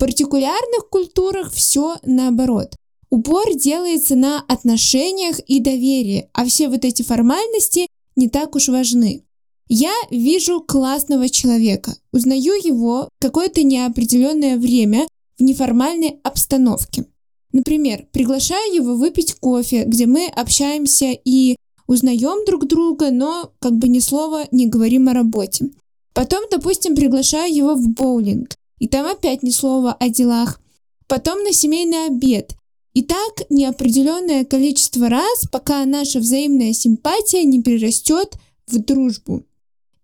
Партикулярных 0.00 0.88
культурах 0.88 1.52
все 1.52 1.96
наоборот. 2.04 2.74
Упор 3.10 3.54
делается 3.54 4.16
на 4.16 4.40
отношениях 4.48 5.40
и 5.40 5.60
доверии, 5.60 6.30
а 6.32 6.46
все 6.46 6.70
вот 6.70 6.86
эти 6.86 7.02
формальности 7.02 7.86
не 8.16 8.30
так 8.30 8.56
уж 8.56 8.68
важны. 8.68 9.24
Я 9.68 9.92
вижу 10.10 10.62
классного 10.62 11.28
человека, 11.28 11.94
узнаю 12.12 12.54
его 12.54 13.10
какое-то 13.20 13.62
неопределенное 13.62 14.56
время, 14.56 15.06
в 15.38 15.42
неформальной 15.42 16.18
обстановке. 16.22 17.04
Например, 17.52 18.06
приглашаю 18.10 18.74
его 18.74 18.94
выпить 18.94 19.34
кофе, 19.34 19.84
где 19.84 20.06
мы 20.06 20.28
общаемся 20.28 21.10
и 21.24 21.56
узнаем 21.86 22.46
друг 22.46 22.66
друга, 22.66 23.10
но 23.10 23.52
как 23.58 23.76
бы 23.76 23.88
ни 23.88 23.98
слова 23.98 24.46
не 24.50 24.66
говорим 24.66 25.08
о 25.08 25.14
работе. 25.14 25.70
Потом, 26.14 26.44
допустим, 26.50 26.96
приглашаю 26.96 27.54
его 27.54 27.74
в 27.74 27.88
боулинг, 27.88 28.54
и 28.80 28.88
там 28.88 29.06
опять 29.06 29.44
ни 29.44 29.50
слова 29.50 29.92
о 29.92 30.08
делах. 30.08 30.60
Потом 31.06 31.44
на 31.44 31.52
семейный 31.52 32.06
обед. 32.06 32.56
И 32.94 33.02
так 33.02 33.44
неопределенное 33.50 34.44
количество 34.44 35.08
раз, 35.08 35.44
пока 35.52 35.84
наша 35.84 36.18
взаимная 36.18 36.72
симпатия 36.72 37.44
не 37.44 37.62
перерастет 37.62 38.36
в 38.66 38.78
дружбу. 38.78 39.44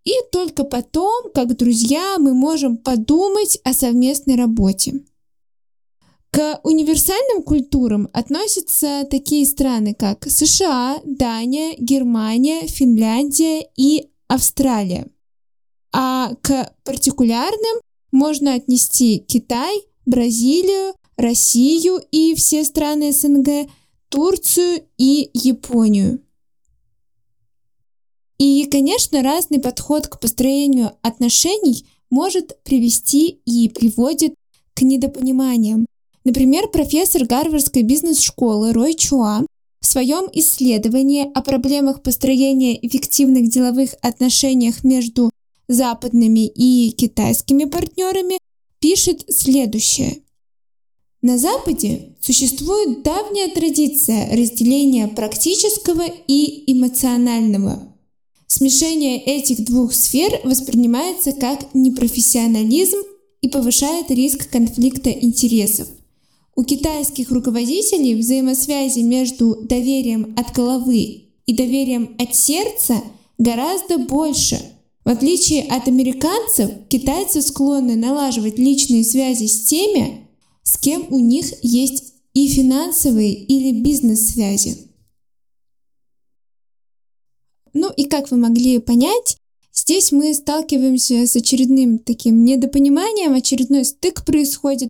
И 0.05 0.13
только 0.31 0.63
потом, 0.63 1.33
как 1.35 1.57
друзья, 1.57 2.17
мы 2.19 2.33
можем 2.33 2.77
подумать 2.77 3.59
о 3.65 3.73
совместной 3.73 4.37
работе. 4.37 5.01
К 6.31 6.61
универсальным 6.63 7.43
культурам 7.43 8.09
относятся 8.13 9.07
такие 9.11 9.47
страны, 9.47 9.95
как 9.95 10.29
США, 10.29 11.01
Дания, 11.05 11.75
Германия, 11.79 12.67
Финляндия 12.67 13.67
и 13.75 14.11
Австралия. 14.29 15.09
А 15.93 16.35
к 16.43 16.75
партикулярным 16.85 17.81
можно 18.17 18.55
отнести 18.55 19.19
Китай, 19.19 19.77
Бразилию, 20.07 20.95
Россию 21.17 22.01
и 22.11 22.35
все 22.35 22.65
страны 22.65 23.13
СНГ, 23.13 23.71
Турцию 24.09 24.83
и 24.99 25.31
Японию. 25.35 26.21
И, 28.39 28.67
конечно, 28.71 29.23
разный 29.23 29.61
подход 29.61 30.09
к 30.09 30.21
построению 30.21 30.93
отношений 31.03 31.87
может 32.11 32.63
привести 32.65 33.41
и 33.45 33.69
приводит 33.69 34.35
к 34.75 34.83
недопониманиям. 34.83 35.87
Например, 36.25 36.69
профессор 36.69 37.25
Гарвардской 37.25 37.83
бизнес-школы 37.83 38.73
Рой 38.73 38.95
Чуа 38.95 39.45
в 39.81 39.87
своем 39.87 40.29
исследовании 40.33 41.31
о 41.35 41.43
проблемах 41.43 42.03
построения 42.03 42.77
эффективных 42.87 43.49
деловых 43.49 43.95
отношениях 44.03 44.85
между 44.85 45.31
западными 45.69 46.47
и 46.47 46.91
китайскими 46.91 47.65
партнерами 47.65 48.39
пишет 48.81 49.25
следующее. 49.29 50.19
На 51.23 51.39
Западе 51.39 52.15
существует 52.21 53.03
давняя 53.03 53.49
традиция 53.49 54.31
разделения 54.37 55.09
практического 55.09 56.05
и 56.29 56.71
эмоционального. 56.73 57.93
Смешение 58.47 59.19
этих 59.19 59.65
двух 59.65 59.93
сфер 59.93 60.41
воспринимается 60.45 61.33
как 61.33 61.75
непрофессионализм 61.75 62.99
и 63.41 63.49
повышает 63.49 64.11
риск 64.11 64.49
конфликта 64.51 65.11
интересов. 65.11 65.89
У 66.55 66.65
китайских 66.65 67.31
руководителей 67.31 68.15
взаимосвязи 68.15 69.01
между 69.01 69.57
доверием 69.63 70.35
от 70.39 70.55
головы 70.55 71.25
и 71.45 71.55
доверием 71.55 72.15
от 72.19 72.35
сердца 72.35 73.03
гораздо 73.37 73.99
больше. 73.99 74.61
В 75.07 75.09
отличие 75.09 75.63
от 75.63 75.87
американцев, 75.87 76.69
китайцы 76.89 77.41
склонны 77.41 77.95
налаживать 77.95 78.59
личные 78.59 79.05
связи 79.05 79.47
с 79.47 79.63
теми, 79.63 80.27
с 80.65 80.77
кем 80.77 81.07
у 81.11 81.21
них 81.21 81.47
есть 81.63 82.15
и 82.35 82.49
финансовые 82.49 83.33
или 83.33 83.81
бизнес-связи. 83.81 84.91
Ну 87.73 87.89
и 87.97 88.07
как 88.07 88.33
вы 88.33 88.37
могли 88.37 88.81
понять, 88.81 89.37
здесь 89.73 90.11
мы 90.11 90.35
сталкиваемся 90.35 91.25
с 91.25 91.37
очередным 91.37 92.01
таким 92.01 92.45
недопониманием, 92.45 93.35
очередной 93.35 93.85
стык 93.85 94.25
происходит, 94.25 94.89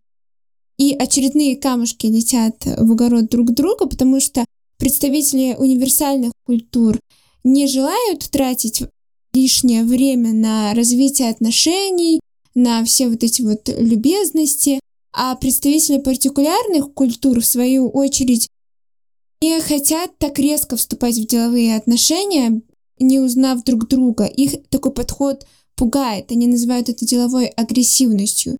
и 0.78 0.94
очередные 0.94 1.56
камушки 1.56 2.06
летят 2.06 2.64
в 2.64 2.90
огород 2.90 3.28
друг 3.28 3.52
друга, 3.52 3.86
потому 3.86 4.20
что 4.20 4.46
представители 4.78 5.54
универсальных 5.58 6.32
культур 6.46 6.98
не 7.44 7.66
желают 7.66 8.30
тратить 8.30 8.82
лишнее 9.36 9.84
время 9.84 10.32
на 10.32 10.74
развитие 10.74 11.28
отношений, 11.28 12.20
на 12.54 12.84
все 12.84 13.08
вот 13.08 13.22
эти 13.22 13.42
вот 13.42 13.68
любезности, 13.68 14.80
а 15.12 15.34
представители 15.36 15.98
партикулярных 15.98 16.92
культур, 16.94 17.40
в 17.40 17.46
свою 17.46 17.88
очередь, 17.90 18.48
не 19.42 19.60
хотят 19.60 20.16
так 20.18 20.38
резко 20.38 20.76
вступать 20.76 21.16
в 21.18 21.26
деловые 21.26 21.76
отношения, 21.76 22.62
не 22.98 23.20
узнав 23.20 23.62
друг 23.64 23.86
друга. 23.88 24.24
Их 24.24 24.62
такой 24.70 24.92
подход 24.92 25.46
пугает, 25.74 26.32
они 26.32 26.46
называют 26.46 26.88
это 26.88 27.04
деловой 27.04 27.46
агрессивностью. 27.46 28.56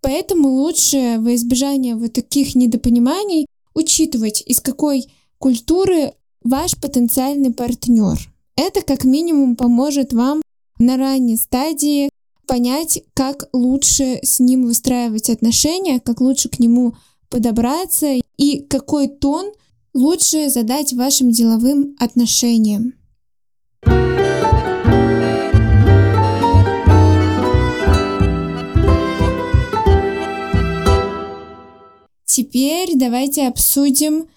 Поэтому 0.00 0.48
лучше 0.48 1.16
во 1.18 1.34
избежание 1.34 1.96
вот 1.96 2.12
таких 2.12 2.54
недопониманий 2.54 3.46
учитывать, 3.74 4.42
из 4.46 4.60
какой 4.60 5.06
культуры 5.38 6.14
ваш 6.42 6.76
потенциальный 6.80 7.52
партнер. 7.52 8.16
Это 8.56 8.82
как 8.82 9.04
минимум 9.04 9.56
поможет 9.56 10.12
вам 10.12 10.42
на 10.78 10.96
ранней 10.96 11.36
стадии 11.36 12.10
понять, 12.46 13.02
как 13.14 13.48
лучше 13.52 14.18
с 14.22 14.40
ним 14.40 14.64
выстраивать 14.64 15.30
отношения, 15.30 16.00
как 16.00 16.20
лучше 16.20 16.48
к 16.48 16.58
нему 16.58 16.94
подобраться 17.28 18.16
и 18.36 18.60
какой 18.62 19.08
тон 19.08 19.52
лучше 19.94 20.50
задать 20.50 20.92
вашим 20.92 21.30
деловым 21.30 21.96
отношениям. 21.98 22.94
Теперь 32.24 32.90
давайте 32.94 33.46
обсудим 33.46 34.28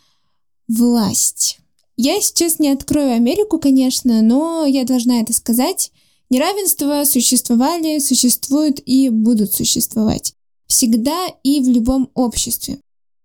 власть. 0.67 1.62
Я 1.95 2.19
сейчас 2.21 2.59
не 2.59 2.69
открою 2.69 3.13
Америку, 3.13 3.59
конечно, 3.59 4.21
но 4.21 4.65
я 4.65 4.83
должна 4.83 5.21
это 5.21 5.33
сказать. 5.33 5.91
Неравенства 6.29 7.03
существовали, 7.05 7.99
существуют 7.99 8.79
и 8.85 9.09
будут 9.09 9.53
существовать. 9.53 10.33
Всегда 10.67 11.27
и 11.43 11.59
в 11.59 11.69
любом 11.69 12.09
обществе. 12.15 12.79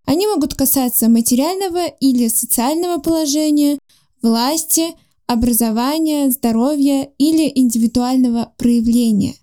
Они 0.05 0.27
могут 0.27 0.53
касаться 0.53 1.09
материального 1.09 1.87
или 1.87 2.27
социального 2.27 2.99
положения, 2.99 3.79
власти, 4.21 4.87
образования, 5.25 6.29
здоровья 6.29 7.09
или 7.17 7.51
индивидуального 7.53 8.53
проявления. 8.57 9.35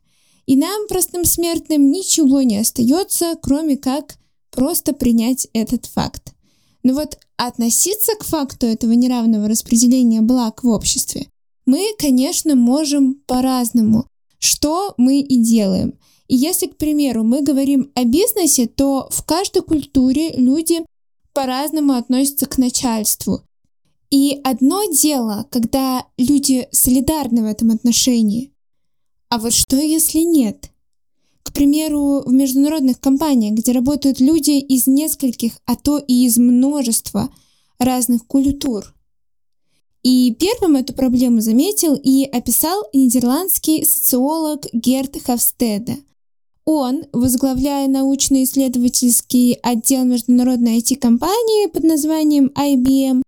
И 0.47 0.57
нам, 0.57 0.87
простым 0.89 1.25
смертным, 1.25 1.91
ничего 1.91 2.43
не 2.43 2.59
остается, 2.59 3.37
кроме 3.41 3.77
как 3.77 4.17
просто 4.51 4.93
принять 4.93 5.49
этот 5.53 5.87
факт. 5.87 6.35
Но 6.83 6.95
вот 6.95 7.19
относиться 7.37 8.13
к 8.19 8.25
факту 8.25 8.67
этого 8.67 8.93
неравного 8.93 9.49
распределения 9.49 10.21
благ 10.21 10.63
в 10.63 10.69
обществе 10.69 11.29
мы, 11.67 11.95
конечно, 11.99 12.55
можем 12.55 13.15
по-разному, 13.27 14.07
что 14.39 14.95
мы 14.97 15.21
и 15.21 15.37
делаем. 15.37 15.99
И 16.29 16.37
если, 16.37 16.67
к 16.67 16.77
примеру, 16.77 17.25
мы 17.25 17.43
говорим 17.43 17.91
о 17.95 18.05
бизнесе, 18.05 18.67
то 18.67 19.09
в 19.11 19.25
каждой 19.25 19.63
культуре 19.63 20.33
люди 20.37 20.85
по-разному 21.35 21.93
относятся 21.95 22.47
к 22.47 22.59
начальству. 22.59 23.43
И 24.11 24.41
одно 24.45 24.85
дело, 24.93 25.47
когда 25.51 26.07
люди 26.17 26.69
солидарны 26.71 27.43
в 27.43 27.47
этом 27.47 27.71
отношении. 27.71 28.53
А 29.29 29.39
вот 29.39 29.53
что, 29.53 29.77
если 29.77 30.21
нет? 30.21 30.71
К 31.47 31.53
примеру, 31.53 32.25
в 32.27 32.33
международных 32.33 32.99
компаниях, 32.99 33.55
где 33.55 33.71
работают 33.71 34.19
люди 34.19 34.59
из 34.59 34.89
нескольких, 34.89 35.53
а 35.65 35.77
то 35.77 35.99
и 35.99 36.27
из 36.27 36.39
множества 36.39 37.31
разных 37.79 38.27
культур– 38.27 38.93
и 40.07 40.37
первым 40.39 40.77
эту 40.77 40.95
проблему 40.95 41.41
заметил 41.41 41.97
и 41.97 42.23
описал 42.27 42.85
нидерландский 42.93 43.85
социолог 43.85 44.65
Герт 44.73 45.21
Хавстеде. 45.21 45.99
Он, 46.65 47.07
возглавляя 47.13 47.89
научно-исследовательский 47.89 49.55
отдел 49.55 50.05
международной 50.05 50.79
IT-компании 50.79 51.67
под 51.67 51.83
названием 51.83 52.53
IBM, 52.55 53.23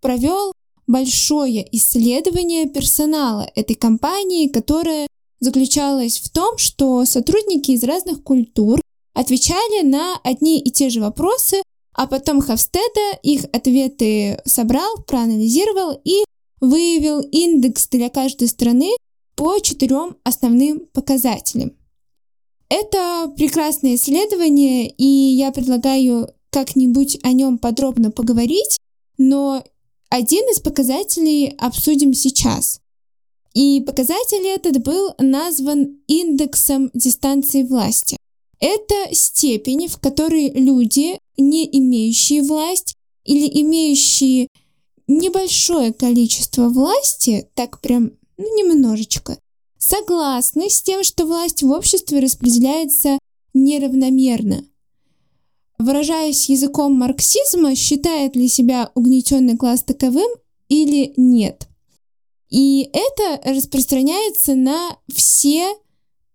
провел 0.00 0.54
большое 0.86 1.68
исследование 1.76 2.66
персонала 2.66 3.46
этой 3.54 3.74
компании, 3.74 4.48
которое 4.48 5.08
заключалось 5.42 6.18
в 6.18 6.30
том, 6.30 6.56
что 6.56 7.04
сотрудники 7.04 7.72
из 7.72 7.84
разных 7.84 8.22
культур 8.22 8.80
отвечали 9.12 9.84
на 9.84 10.18
одни 10.24 10.58
и 10.58 10.70
те 10.70 10.88
же 10.88 11.00
вопросы 11.00 11.62
а 11.94 12.06
потом 12.06 12.40
Хавстеда 12.40 13.18
их 13.22 13.44
ответы 13.52 14.40
собрал, 14.44 15.02
проанализировал 15.06 16.00
и 16.04 16.24
выявил 16.60 17.20
индекс 17.20 17.88
для 17.88 18.08
каждой 18.08 18.48
страны 18.48 18.96
по 19.34 19.58
четырем 19.58 20.16
основным 20.24 20.86
показателям. 20.92 21.72
Это 22.68 23.30
прекрасное 23.36 23.96
исследование, 23.96 24.88
и 24.88 25.04
я 25.04 25.52
предлагаю 25.52 26.30
как-нибудь 26.50 27.18
о 27.22 27.32
нем 27.32 27.58
подробно 27.58 28.10
поговорить, 28.10 28.78
но 29.18 29.62
один 30.08 30.42
из 30.50 30.60
показателей 30.60 31.54
обсудим 31.58 32.14
сейчас. 32.14 32.80
И 33.54 33.80
показатель 33.80 34.46
этот 34.46 34.82
был 34.82 35.14
назван 35.18 35.98
индексом 36.06 36.90
дистанции 36.94 37.62
власти. 37.62 38.16
Это 38.60 39.14
степень, 39.14 39.88
в 39.88 39.98
которой 39.98 40.50
люди, 40.50 41.18
не 41.36 41.68
имеющие 41.78 42.42
власть 42.42 42.94
или 43.24 43.48
имеющие 43.60 44.48
небольшое 45.06 45.92
количество 45.92 46.68
власти, 46.68 47.48
так 47.54 47.80
прям, 47.80 48.12
ну, 48.36 48.56
немножечко, 48.56 49.38
согласны 49.78 50.70
с 50.70 50.80
тем, 50.80 51.04
что 51.04 51.26
власть 51.26 51.62
в 51.62 51.70
обществе 51.70 52.20
распределяется 52.20 53.18
неравномерно. 53.52 54.64
Выражаясь 55.78 56.48
языком 56.48 56.94
марксизма, 56.94 57.74
считает 57.74 58.36
ли 58.36 58.48
себя 58.48 58.90
угнетенный 58.94 59.56
класс 59.56 59.82
таковым 59.82 60.30
или 60.68 61.12
нет. 61.16 61.68
И 62.52 62.90
это 62.92 63.40
распространяется 63.50 64.54
на 64.54 64.98
все 65.10 65.74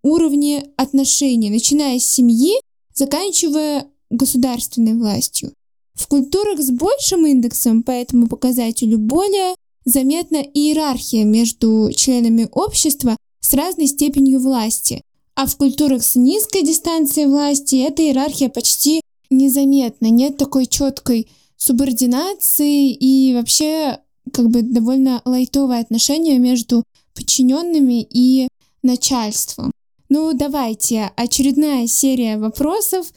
уровни 0.02 0.66
отношений, 0.76 1.52
начиная 1.52 2.00
с 2.00 2.06
семьи, 2.06 2.60
заканчивая 2.96 3.86
государственной 4.10 4.96
властью. 4.96 5.54
В 5.94 6.08
культурах 6.08 6.60
с 6.60 6.72
большим 6.72 7.28
индексом 7.28 7.84
по 7.84 7.92
этому 7.92 8.28
показателю 8.28 8.98
более 8.98 9.54
заметна 9.86 10.38
иерархия 10.38 11.24
между 11.24 11.92
членами 11.96 12.50
общества 12.52 13.16
с 13.40 13.54
разной 13.54 13.86
степенью 13.86 14.40
власти, 14.40 15.04
а 15.36 15.46
в 15.46 15.56
культурах 15.56 16.04
с 16.04 16.16
низкой 16.16 16.64
дистанцией 16.64 17.28
власти 17.28 17.76
эта 17.76 18.02
иерархия 18.02 18.50
почти 18.50 19.02
незаметна, 19.30 20.08
нет 20.08 20.38
такой 20.38 20.66
четкой 20.66 21.30
субординации 21.58 22.92
и 22.92 23.36
вообще 23.36 24.00
как 24.32 24.50
бы 24.50 24.62
довольно 24.62 25.22
лайтовое 25.26 25.80
отношение 25.80 26.40
между 26.40 26.84
подчиненными 27.14 28.08
и 28.10 28.48
начальством. 28.84 29.72
Ну, 30.10 30.34
давайте, 30.34 31.12
очередная 31.16 31.88
серия 31.88 32.38
вопросов 32.38 33.12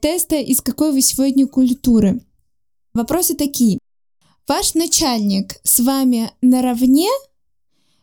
теста 0.00 0.36
«Из 0.36 0.60
какой 0.60 0.92
вы 0.92 1.02
сегодня 1.02 1.46
культуры?». 1.46 2.20
Вопросы 2.94 3.34
такие. 3.34 3.78
Ваш 4.48 4.74
начальник 4.74 5.56
с 5.62 5.80
вами 5.80 6.30
наравне? 6.40 7.08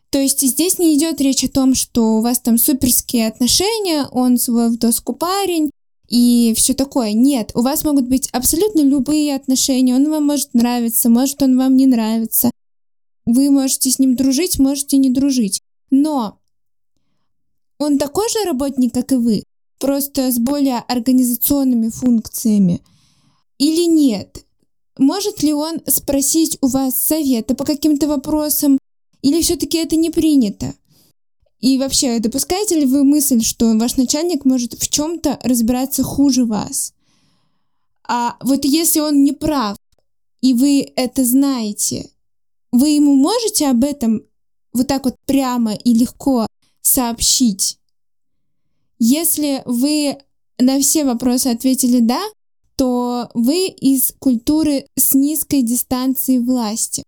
То 0.09 0.19
есть 0.19 0.41
здесь 0.41 0.77
не 0.77 0.95
идет 0.95 1.19
речь 1.21 1.43
о 1.43 1.49
том, 1.49 1.73
что 1.73 2.17
у 2.17 2.21
вас 2.21 2.39
там 2.39 2.57
суперские 2.57 3.27
отношения, 3.27 4.07
он 4.11 4.37
свой 4.37 4.69
в 4.69 4.77
доску 4.77 5.13
парень 5.13 5.71
и 6.13 6.53
все 6.55 6.75
такое. 6.75 7.13
Нет, 7.13 7.49
у 7.55 7.61
вас 7.61 7.83
могут 7.83 8.07
быть 8.07 8.29
абсолютно 8.31 8.81
любые 8.81 9.35
отношения. 9.35 9.95
Он 9.95 10.07
вам 10.11 10.27
может 10.27 10.53
нравиться, 10.53 11.09
может 11.09 11.41
он 11.41 11.57
вам 11.57 11.75
не 11.75 11.87
нравится. 11.87 12.51
Вы 13.25 13.49
можете 13.49 13.89
с 13.89 13.97
ним 13.97 14.15
дружить, 14.15 14.59
можете 14.59 14.97
не 14.97 15.09
дружить. 15.09 15.59
Но 15.89 16.37
он 17.79 17.97
такой 17.97 18.29
же 18.29 18.45
работник, 18.45 18.93
как 18.93 19.11
и 19.11 19.15
вы, 19.15 19.43
просто 19.79 20.31
с 20.31 20.37
более 20.37 20.77
организационными 20.87 21.89
функциями? 21.89 22.83
Или 23.57 23.85
нет? 23.85 24.45
Может 24.99 25.41
ли 25.41 25.51
он 25.51 25.81
спросить 25.87 26.59
у 26.61 26.67
вас 26.67 26.95
совета 26.95 27.55
по 27.55 27.65
каким-то 27.65 28.07
вопросам? 28.07 28.77
Или 29.23 29.41
все-таки 29.41 29.79
это 29.79 29.95
не 29.95 30.11
принято? 30.11 30.75
И 31.63 31.77
вообще, 31.77 32.19
допускаете 32.19 32.77
ли 32.77 32.85
вы 32.85 33.05
мысль, 33.05 33.41
что 33.41 33.73
ваш 33.77 33.95
начальник 33.95 34.43
может 34.43 34.73
в 34.73 34.89
чем-то 34.89 35.39
разбираться 35.43 36.03
хуже 36.03 36.43
вас? 36.43 36.93
А 38.05 38.35
вот 38.41 38.65
если 38.65 38.99
он 38.99 39.23
не 39.23 39.31
прав, 39.31 39.77
и 40.41 40.53
вы 40.53 40.91
это 40.97 41.23
знаете, 41.23 42.09
вы 42.73 42.89
ему 42.89 43.15
можете 43.15 43.67
об 43.69 43.85
этом 43.85 44.23
вот 44.73 44.87
так 44.87 45.05
вот 45.05 45.15
прямо 45.25 45.73
и 45.73 45.93
легко 45.93 46.47
сообщить. 46.81 47.79
Если 48.99 49.61
вы 49.65 50.17
на 50.59 50.81
все 50.81 51.05
вопросы 51.05 51.47
ответили 51.47 52.01
«да», 52.01 52.21
то 52.75 53.29
вы 53.33 53.67
из 53.67 54.13
культуры 54.19 54.85
с 54.97 55.13
низкой 55.13 55.61
дистанцией 55.61 56.39
власти. 56.39 57.03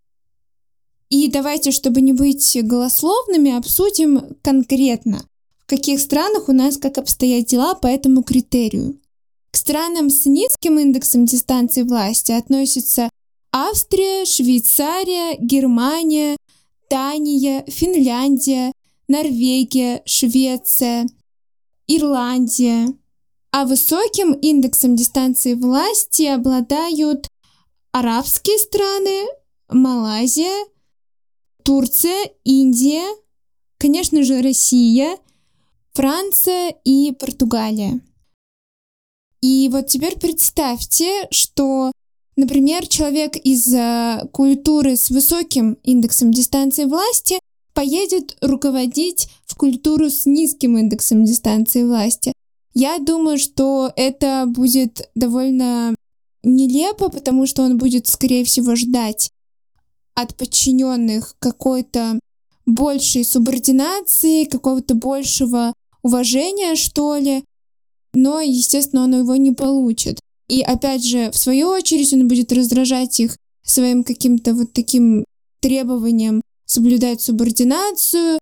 И 1.16 1.30
давайте, 1.30 1.72
чтобы 1.72 2.02
не 2.02 2.12
быть 2.12 2.58
голословными, 2.62 3.56
обсудим 3.56 4.36
конкретно, 4.42 5.24
в 5.60 5.66
каких 5.66 6.02
странах 6.02 6.50
у 6.50 6.52
нас 6.52 6.76
как 6.76 6.98
обстоят 6.98 7.46
дела 7.46 7.74
по 7.74 7.88
этому 7.88 8.22
критерию. 8.22 9.00
К 9.50 9.56
странам 9.56 10.10
с 10.10 10.26
низким 10.26 10.78
индексом 10.78 11.26
дистанции 11.26 11.84
власти 11.84 12.34
относятся 12.34 13.10
Австрия, 13.54 14.26
Швейцария, 14.26 15.38
Германия, 15.40 16.36
Дания, 16.90 17.64
Финляндия, 17.66 18.74
Норвегия, 19.08 20.02
Швеция, 20.06 21.08
Ирландия. 21.88 22.90
А 23.52 23.66
высоким 23.66 24.34
индексом 24.34 24.98
дистанции 24.98 25.54
власти 25.54 26.24
обладают 26.24 27.30
арабские 27.94 28.60
страны, 28.60 29.28
Малайзия, 29.70 30.66
Турция, 31.66 32.30
Индия, 32.44 33.04
конечно 33.80 34.24
же, 34.24 34.42
Россия, 34.44 35.18
Франция 35.94 36.76
и 36.84 37.12
Португалия. 37.12 38.00
И 39.42 39.68
вот 39.72 39.88
теперь 39.88 40.18
представьте, 40.20 41.28
что 41.32 41.92
Например, 42.38 42.86
человек 42.86 43.38
из 43.38 43.74
э, 43.74 44.28
культуры 44.34 44.98
с 44.98 45.10
высоким 45.10 45.78
индексом 45.84 46.32
дистанции 46.32 46.84
власти 46.84 47.40
поедет 47.74 48.36
руководить 48.42 49.30
в 49.46 49.56
культуру 49.56 50.10
с 50.10 50.26
низким 50.26 50.78
индексом 50.78 51.24
дистанции 51.24 51.84
власти. 51.84 52.34
Я 52.74 53.00
думаю, 53.00 53.38
что 53.38 53.90
это 53.96 54.46
будет 54.48 55.10
довольно 55.16 55.96
нелепо, 56.44 57.08
потому 57.08 57.46
что 57.46 57.64
он 57.64 57.78
будет, 57.78 58.08
скорее 58.08 58.44
всего, 58.44 58.76
ждать 58.76 59.30
от 60.16 60.36
подчиненных 60.36 61.36
какой-то 61.40 62.20
большей 62.66 63.24
субординации, 63.24 64.46
какого-то 64.46 64.96
большего 64.96 65.74
уважения, 66.02 66.76
что 66.76 67.18
ли. 67.18 67.44
Но, 68.14 68.40
естественно, 68.40 69.04
он 69.04 69.20
его 69.20 69.36
не 69.36 69.52
получит. 69.52 70.20
И 70.48 70.62
опять 70.62 71.04
же, 71.04 71.32
в 71.32 71.38
свою 71.38 71.70
очередь, 71.70 72.14
он 72.14 72.28
будет 72.28 72.52
раздражать 72.54 73.20
их 73.20 73.38
своим 73.64 74.04
каким-то 74.04 74.54
вот 74.54 74.74
таким 74.74 75.26
требованием 75.60 76.42
соблюдать 76.66 77.22
субординацию. 77.22 78.40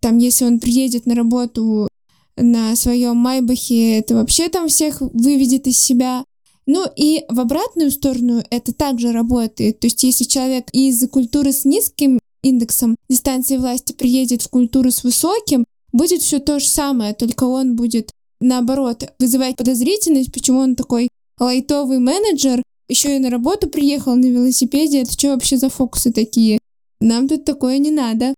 Там, 0.00 0.18
если 0.18 0.44
он 0.44 0.60
приедет 0.60 1.06
на 1.06 1.14
работу 1.14 1.88
на 2.36 2.74
своем 2.76 3.16
Майбахе, 3.16 3.98
это 3.98 4.14
вообще 4.14 4.48
там 4.48 4.68
всех 4.68 5.00
выведет 5.00 5.66
из 5.66 5.78
себя. 5.78 6.24
Ну 6.66 6.86
и 6.96 7.24
в 7.28 7.40
обратную 7.40 7.90
сторону 7.90 8.42
это 8.50 8.72
также 8.72 9.12
работает. 9.12 9.80
То 9.80 9.86
есть 9.86 10.02
если 10.02 10.24
человек 10.24 10.68
из 10.72 11.06
культуры 11.08 11.52
с 11.52 11.64
низким 11.64 12.18
индексом 12.42 12.96
дистанции 13.08 13.56
власти 13.56 13.92
приедет 13.92 14.42
в 14.42 14.48
культуру 14.48 14.90
с 14.90 15.04
высоким, 15.04 15.64
будет 15.92 16.22
все 16.22 16.38
то 16.38 16.58
же 16.58 16.66
самое, 16.66 17.14
только 17.14 17.44
он 17.44 17.76
будет 17.76 18.10
наоборот 18.40 19.12
вызывать 19.18 19.56
подозрительность, 19.56 20.32
почему 20.32 20.60
он 20.60 20.76
такой 20.76 21.08
лайтовый 21.38 21.98
менеджер, 21.98 22.62
еще 22.88 23.16
и 23.16 23.18
на 23.18 23.30
работу 23.30 23.68
приехал 23.68 24.14
на 24.14 24.26
велосипеде. 24.26 25.02
Это 25.02 25.12
что 25.12 25.28
вообще 25.28 25.56
за 25.56 25.68
фокусы 25.68 26.12
такие? 26.12 26.58
Нам 27.00 27.28
тут 27.28 27.44
такое 27.44 27.78
не 27.78 27.90
надо. 27.90 28.34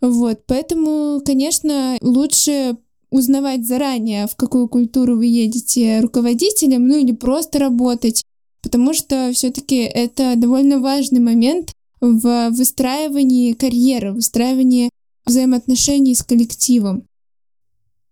Вот, 0.00 0.42
поэтому, 0.46 1.20
конечно, 1.24 1.98
лучше 2.02 2.76
узнавать 3.10 3.66
заранее, 3.66 4.26
в 4.26 4.36
какую 4.36 4.68
культуру 4.68 5.16
вы 5.16 5.26
едете 5.26 6.00
руководителем, 6.00 6.86
ну 6.86 6.96
или 6.96 7.12
просто 7.12 7.58
работать, 7.58 8.24
потому 8.62 8.94
что 8.94 9.30
все-таки 9.32 9.76
это 9.76 10.34
довольно 10.36 10.80
важный 10.80 11.20
момент 11.20 11.72
в 12.00 12.50
выстраивании 12.50 13.52
карьеры, 13.52 14.12
выстраивании 14.12 14.90
взаимоотношений 15.24 16.14
с 16.14 16.22
коллективом. 16.22 17.04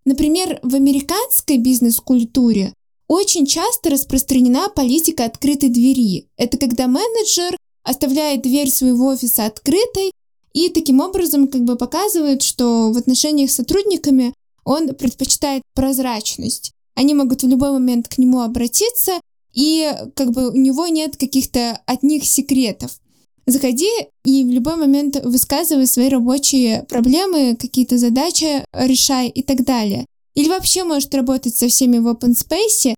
Например, 0.04 0.60
в 0.62 0.74
американской 0.74 1.58
бизнес-культуре 1.58 2.72
очень 3.08 3.46
часто 3.46 3.90
распространена 3.90 4.68
политика 4.68 5.24
открытой 5.24 5.68
двери. 5.68 6.26
Это 6.36 6.58
когда 6.58 6.86
менеджер 6.86 7.56
оставляет 7.82 8.42
дверь 8.42 8.68
своего 8.68 9.06
офиса 9.08 9.46
открытой 9.46 10.12
и 10.52 10.68
таким 10.70 11.00
образом 11.00 11.48
как 11.48 11.62
бы 11.64 11.76
показывает, 11.76 12.42
что 12.42 12.90
в 12.90 12.96
отношениях 12.96 13.50
с 13.50 13.56
сотрудниками 13.56 14.32
он 14.66 14.94
предпочитает 14.94 15.62
прозрачность. 15.74 16.72
Они 16.94 17.14
могут 17.14 17.42
в 17.42 17.48
любой 17.48 17.70
момент 17.70 18.08
к 18.08 18.18
нему 18.18 18.40
обратиться, 18.40 19.12
и 19.54 19.90
как 20.14 20.32
бы 20.32 20.50
у 20.50 20.56
него 20.56 20.88
нет 20.88 21.16
каких-то 21.16 21.80
от 21.86 22.02
них 22.02 22.24
секретов. 22.26 22.98
Заходи 23.46 23.88
и 24.24 24.44
в 24.44 24.48
любой 24.48 24.74
момент 24.76 25.24
высказывай 25.24 25.86
свои 25.86 26.08
рабочие 26.08 26.82
проблемы, 26.82 27.56
какие-то 27.56 27.96
задачи 27.96 28.64
решай 28.72 29.28
и 29.28 29.42
так 29.42 29.64
далее. 29.64 30.04
Или 30.34 30.48
вообще 30.48 30.82
может 30.82 31.14
работать 31.14 31.54
со 31.54 31.68
всеми 31.68 31.98
в 31.98 32.08
open 32.08 32.32
space, 32.32 32.94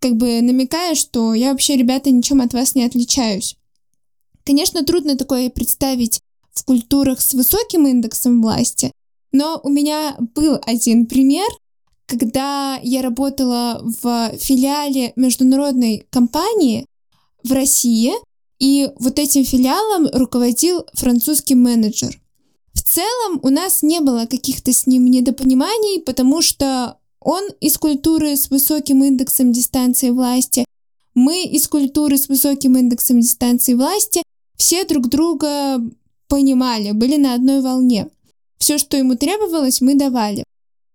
как 0.00 0.16
бы 0.16 0.42
намекая, 0.42 0.96
что 0.96 1.34
я 1.34 1.52
вообще, 1.52 1.76
ребята, 1.76 2.10
ничем 2.10 2.40
от 2.40 2.52
вас 2.52 2.74
не 2.74 2.84
отличаюсь. 2.84 3.56
Конечно, 4.44 4.84
трудно 4.84 5.16
такое 5.16 5.50
представить 5.50 6.20
в 6.52 6.64
культурах 6.64 7.20
с 7.20 7.32
высоким 7.32 7.86
индексом 7.86 8.42
власти, 8.42 8.90
но 9.32 9.60
у 9.62 9.68
меня 9.68 10.16
был 10.34 10.58
один 10.66 11.06
пример, 11.06 11.48
когда 12.06 12.78
я 12.82 13.02
работала 13.02 13.80
в 13.82 14.32
филиале 14.36 15.12
международной 15.16 16.06
компании 16.10 16.86
в 17.42 17.52
России, 17.52 18.12
и 18.58 18.90
вот 19.00 19.18
этим 19.18 19.44
филиалом 19.44 20.08
руководил 20.12 20.86
французский 20.94 21.54
менеджер. 21.54 22.20
В 22.74 22.82
целом 22.82 23.40
у 23.42 23.48
нас 23.48 23.82
не 23.82 24.00
было 24.00 24.26
каких-то 24.26 24.72
с 24.72 24.86
ним 24.86 25.06
недопониманий, 25.06 26.00
потому 26.00 26.42
что 26.42 26.98
он 27.20 27.42
из 27.60 27.78
культуры 27.78 28.36
с 28.36 28.50
высоким 28.50 29.02
индексом 29.04 29.52
дистанции 29.52 30.10
власти, 30.10 30.64
мы 31.14 31.44
из 31.44 31.68
культуры 31.68 32.16
с 32.16 32.28
высоким 32.28 32.76
индексом 32.76 33.20
дистанции 33.20 33.74
власти, 33.74 34.22
все 34.56 34.84
друг 34.84 35.08
друга 35.08 35.80
понимали, 36.28 36.92
были 36.92 37.16
на 37.16 37.34
одной 37.34 37.60
волне. 37.60 38.08
Все, 38.62 38.78
что 38.78 38.96
ему 38.96 39.16
требовалось, 39.16 39.80
мы 39.80 39.96
давали. 39.96 40.44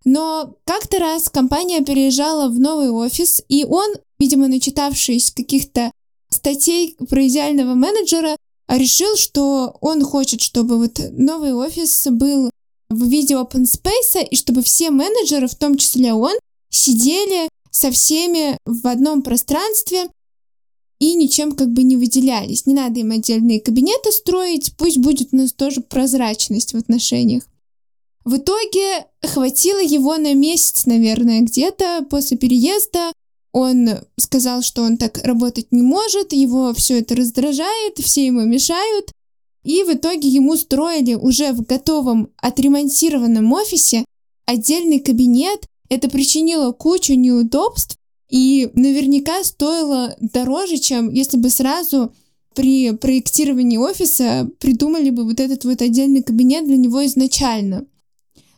Но 0.06 0.56
как-то 0.64 1.00
раз 1.00 1.28
компания 1.28 1.82
переезжала 1.82 2.48
в 2.48 2.58
новый 2.58 2.92
офис, 2.92 3.42
и 3.50 3.66
он, 3.66 3.94
видимо, 4.20 4.48
начитавшись 4.48 5.32
каких-то 5.32 5.92
статей 6.30 6.96
про 7.10 7.28
идеального 7.28 7.74
менеджера, 7.74 8.38
решил, 8.70 9.18
что 9.18 9.78
он 9.82 10.02
хочет, 10.06 10.40
чтобы 10.40 10.78
вот 10.78 11.02
новый 11.12 11.54
офис 11.54 12.08
был 12.10 12.50
в 12.90 13.06
виде 13.06 13.34
open 13.34 13.66
space, 13.66 14.26
и 14.26 14.38
чтобы 14.38 14.64
все 14.64 14.90
менеджеры, 14.90 15.50
в 15.50 15.56
том 15.56 15.78
числе 15.78 16.14
он, 16.14 16.38
сидели 16.70 17.50
со 17.70 17.92
всеми 17.92 18.58
в 18.66 18.88
одном 18.88 19.22
пространстве 19.24 20.08
и 21.00 21.16
ничем 21.16 21.52
как 21.52 21.74
бы 21.74 21.84
не 21.84 21.98
выделялись. 21.98 22.66
Не 22.66 22.76
надо 22.76 23.02
им 23.02 23.12
отдельные 23.12 23.60
кабинеты 23.60 24.14
строить, 24.14 24.72
пусть 24.78 25.00
будет 25.00 25.34
у 25.34 25.36
нас 25.36 25.52
тоже 25.52 25.82
прозрачность 25.82 26.74
в 26.74 26.78
отношениях. 26.78 27.44
В 28.28 28.36
итоге 28.36 29.06
хватило 29.24 29.80
его 29.82 30.18
на 30.18 30.34
месяц, 30.34 30.86
наверное, 30.86 31.40
где-то 31.40 32.06
после 32.10 32.36
переезда. 32.36 33.14
Он 33.54 33.88
сказал, 34.20 34.64
что 34.64 34.82
он 34.82 34.98
так 34.98 35.20
работать 35.24 35.68
не 35.72 35.82
может, 35.82 36.34
его 36.34 36.74
все 36.74 37.00
это 37.00 37.16
раздражает, 37.16 38.00
все 38.00 38.26
ему 38.26 38.42
мешают. 38.42 39.14
И 39.64 39.82
в 39.84 39.94
итоге 39.94 40.28
ему 40.28 40.58
строили 40.58 41.14
уже 41.14 41.54
в 41.54 41.66
готовом 41.66 42.28
отремонтированном 42.36 43.54
офисе 43.54 44.04
отдельный 44.46 45.00
кабинет. 45.00 45.66
Это 45.88 46.10
причинило 46.10 46.74
кучу 46.74 47.14
неудобств 47.14 47.96
и 48.30 48.70
наверняка 48.74 49.42
стоило 49.46 50.18
дороже, 50.20 50.80
чем 50.80 51.14
если 51.14 51.38
бы 51.38 51.50
сразу 51.50 52.12
при 52.54 52.92
проектировании 52.92 53.78
офиса 53.78 54.50
придумали 54.60 55.12
бы 55.12 55.24
вот 55.24 55.40
этот 55.40 55.64
вот 55.64 55.82
отдельный 55.82 56.24
кабинет 56.24 56.66
для 56.66 56.76
него 56.76 57.06
изначально. 57.06 57.86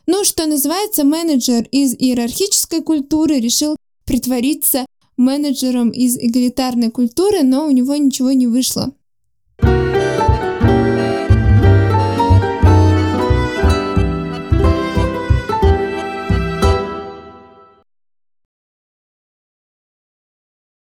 Ну, 0.06 0.24
что 0.24 0.46
называется, 0.46 1.04
менеджер 1.04 1.68
из 1.70 1.94
иерархической 1.94 2.82
культуры 2.82 3.38
решил 3.38 3.76
притвориться 4.04 4.86
менеджером 5.16 5.90
из 5.90 6.16
эгалитарной 6.16 6.90
культуры, 6.90 7.42
но 7.42 7.66
у 7.66 7.70
него 7.70 7.94
ничего 7.96 8.32
не 8.32 8.46
вышло. 8.46 8.92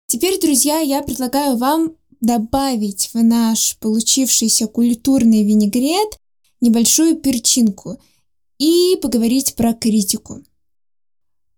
Теперь, 0.09 0.41
друзья, 0.41 0.79
я 0.79 1.03
предлагаю 1.03 1.57
вам 1.57 1.97
добавить 2.21 3.11
в 3.13 3.23
наш 3.23 3.77
получившийся 3.79 4.67
культурный 4.67 5.43
винегрет 5.43 6.19
небольшую 6.61 7.17
перчинку– 7.17 7.99
и 8.59 8.97
поговорить 9.01 9.55
про 9.55 9.75
критику. 9.75 10.43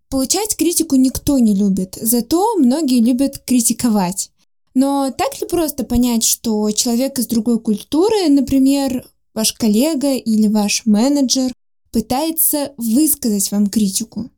Получать 0.09 0.57
критику 0.57 0.97
никто 0.97 1.39
не 1.39 1.55
любит, 1.55 1.99
зато 2.01 2.57
многие 2.57 3.01
любят 3.01 3.39
критиковать. 3.39 4.31
Но 4.75 5.11
так 5.11 5.41
ли 5.41 5.47
просто 5.47 5.85
понять, 5.85 6.25
что 6.25 6.71
человек 6.71 7.19
из 7.19 7.27
другой 7.27 7.61
культуры, 7.61 8.29
например, 8.29 9.07
ваш 9.35 9.53
коллега 9.53 10.15
или 10.15 10.49
ваш 10.49 10.87
менеджер, 10.87 11.53
пытается 11.91 12.73
высказать 12.77 13.51
вам 13.51 13.69
критику? 13.69 14.31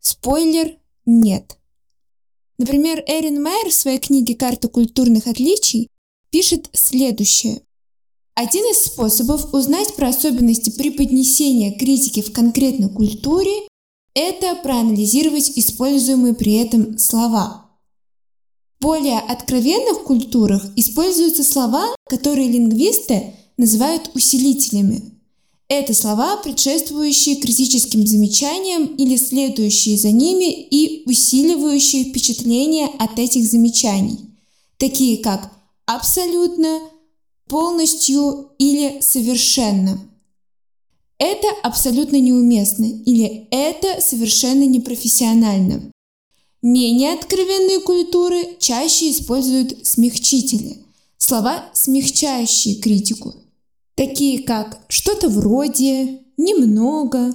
Спойлер– 0.00 0.76
нет. 1.06 1.58
Например, 2.58 3.02
Эрин 3.06 3.42
Майер 3.42 3.70
в 3.70 3.74
своей 3.74 3.98
книге 3.98 4.34
«Карта 4.34 4.68
культурных 4.68 5.26
отличий» 5.26 5.90
пишет 6.30 6.70
следующее. 6.72 7.60
Один 8.36 8.64
из 8.64 8.84
способов 8.84 9.54
узнать 9.54 9.96
про 9.96 10.08
особенности 10.08 10.68
преподнесения 10.68 11.72
критики 11.72 12.20
в 12.20 12.32
конкретной 12.32 12.90
культуре– 12.90 13.66
это 14.14 14.54
проанализировать 14.56 15.52
используемые 15.56 16.34
при 16.34 16.56
этом 16.56 16.98
слова. 16.98 17.70
В 18.78 18.82
более 18.82 19.20
откровенных 19.20 20.04
культурах 20.04 20.62
используются 20.76 21.44
слова, 21.44 21.96
которые 22.10 22.48
лингвисты 22.48 23.32
называют 23.56 24.10
усилителями. 24.12 25.14
Это 25.68 25.94
слова, 25.94 26.36
предшествующие 26.36 27.36
критическим 27.36 28.06
замечаниям 28.06 28.84
или 28.84 29.16
следующие 29.16 29.96
за 29.96 30.10
ними 30.10 30.52
и 30.52 31.08
усиливающие 31.08 32.04
впечатление 32.04 32.88
от 32.98 33.18
этих 33.18 33.46
замечаний, 33.46 34.18
такие 34.76 35.22
как 35.22 35.50
«абсолютно», 35.86 36.80
полностью 37.48 38.50
или 38.58 39.00
совершенно. 39.00 40.00
Это 41.18 41.48
абсолютно 41.62 42.20
неуместно 42.20 42.84
или 42.84 43.48
это 43.50 44.00
совершенно 44.00 44.64
непрофессионально. 44.64 45.90
Менее 46.62 47.12
откровенные 47.12 47.80
культуры 47.80 48.56
чаще 48.58 49.10
используют 49.10 49.86
смягчители, 49.86 50.78
слова, 51.16 51.70
смягчающие 51.72 52.76
критику, 52.76 53.34
такие 53.94 54.42
как 54.42 54.84
что-то 54.88 55.28
вроде, 55.28 56.22
немного, 56.36 57.34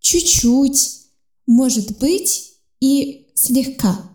чуть-чуть, 0.00 1.02
может 1.46 1.98
быть 1.98 2.52
и 2.80 3.28
слегка. 3.34 4.10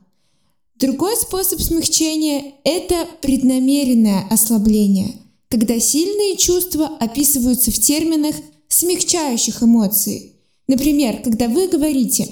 Другой 0.75 1.15
способ 1.15 1.61
смягчения– 1.61 2.55
это 2.63 3.07
преднамеренное 3.21 4.27
ослабление, 4.29 5.20
когда 5.51 5.81
сильные 5.81 6.37
чувства 6.37 6.87
описываются 6.99 7.71
в 7.71 7.75
терминах 7.77 8.35
смягчающих 8.69 9.61
эмоций. 9.61 10.37
Например, 10.67 11.21
когда 11.21 11.49
вы 11.49 11.67
говорите 11.67 12.25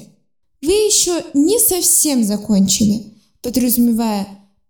«Вы 0.61 0.72
еще 0.72 1.26
не 1.34 1.59
совсем 1.59 2.24
закончили», 2.24 3.13
подразумевая 3.41 4.26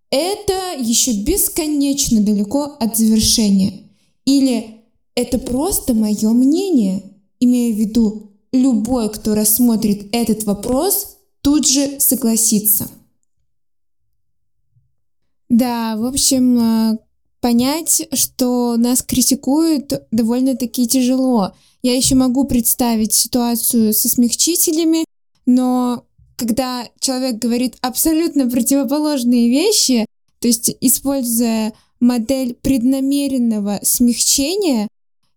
«Это 0.09 0.73
еще 0.79 1.13
бесконечно 1.13 2.21
далеко 2.21 2.75
от 2.79 2.97
завершения» 2.97 3.83
или 4.25 4.81
«Это 5.13 5.37
просто 5.37 5.93
мое 5.93 6.31
мнение», 6.31 7.03
имея 7.39 7.71
в 7.71 7.77
виду 7.77 8.31
любой, 8.51 9.11
кто 9.11 9.35
рассмотрит 9.35 10.07
этот 10.11 10.45
вопрос, 10.45 11.17
тут 11.41 11.67
же 11.67 11.99
согласится– 11.99 12.89
да, 15.49 15.97
в 15.97 16.05
общем, 16.05 16.59
а, 16.59 16.97
понять, 17.41 18.07
что 18.13 18.75
нас 18.77 19.01
критикуют, 19.01 19.93
довольно-таки 20.11 20.87
тяжело. 20.87 21.53
Я 21.81 21.95
еще 21.95 22.15
могу 22.15 22.45
представить 22.45 23.13
ситуацию 23.13 23.93
со 23.93 24.09
смягчителями, 24.09 25.05
но 25.45 26.05
когда 26.35 26.87
человек 26.99 27.37
говорит 27.37 27.75
абсолютно 27.81 28.49
противоположные 28.49 29.49
вещи, 29.49 30.05
то 30.39 30.47
есть 30.47 30.75
используя 30.81 31.73
модель 31.99 32.53
преднамеренного 32.53 33.79
смягчения, 33.83 34.87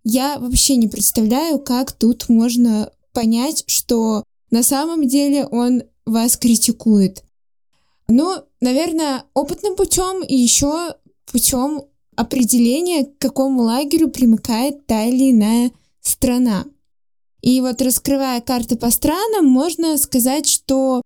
я 0.05 0.39
вообще 0.39 0.77
не 0.77 0.89
представляю, 0.89 1.59
как 1.59 1.93
тут 1.93 2.29
можно 2.29 2.93
понять, 3.13 3.65
что 3.67 4.25
на 4.51 4.63
самом 4.63 5.07
деле 5.07 5.47
он 5.47 5.83
вас 6.07 6.37
критикует. 6.37 7.25
Ну, 8.09 8.45
наверное, 8.61 9.25
опытным 9.35 9.77
путем 9.77 10.23
и 10.23 10.35
еще 10.35 10.97
путем 11.31 11.85
определения, 12.17 13.05
к 13.05 13.19
какому 13.19 13.63
лагерю 13.63 14.09
примыкает 14.09 14.87
та 14.87 15.05
или 15.05 15.31
иная 15.31 15.71
страна. 16.01 16.65
И 17.41 17.61
вот 17.61 17.83
раскрывая 17.83 18.41
карты 18.41 18.77
по 18.77 18.91
странам, 18.91 19.47
можно 19.47 19.99
сказать, 19.99 20.47
что 20.49 21.03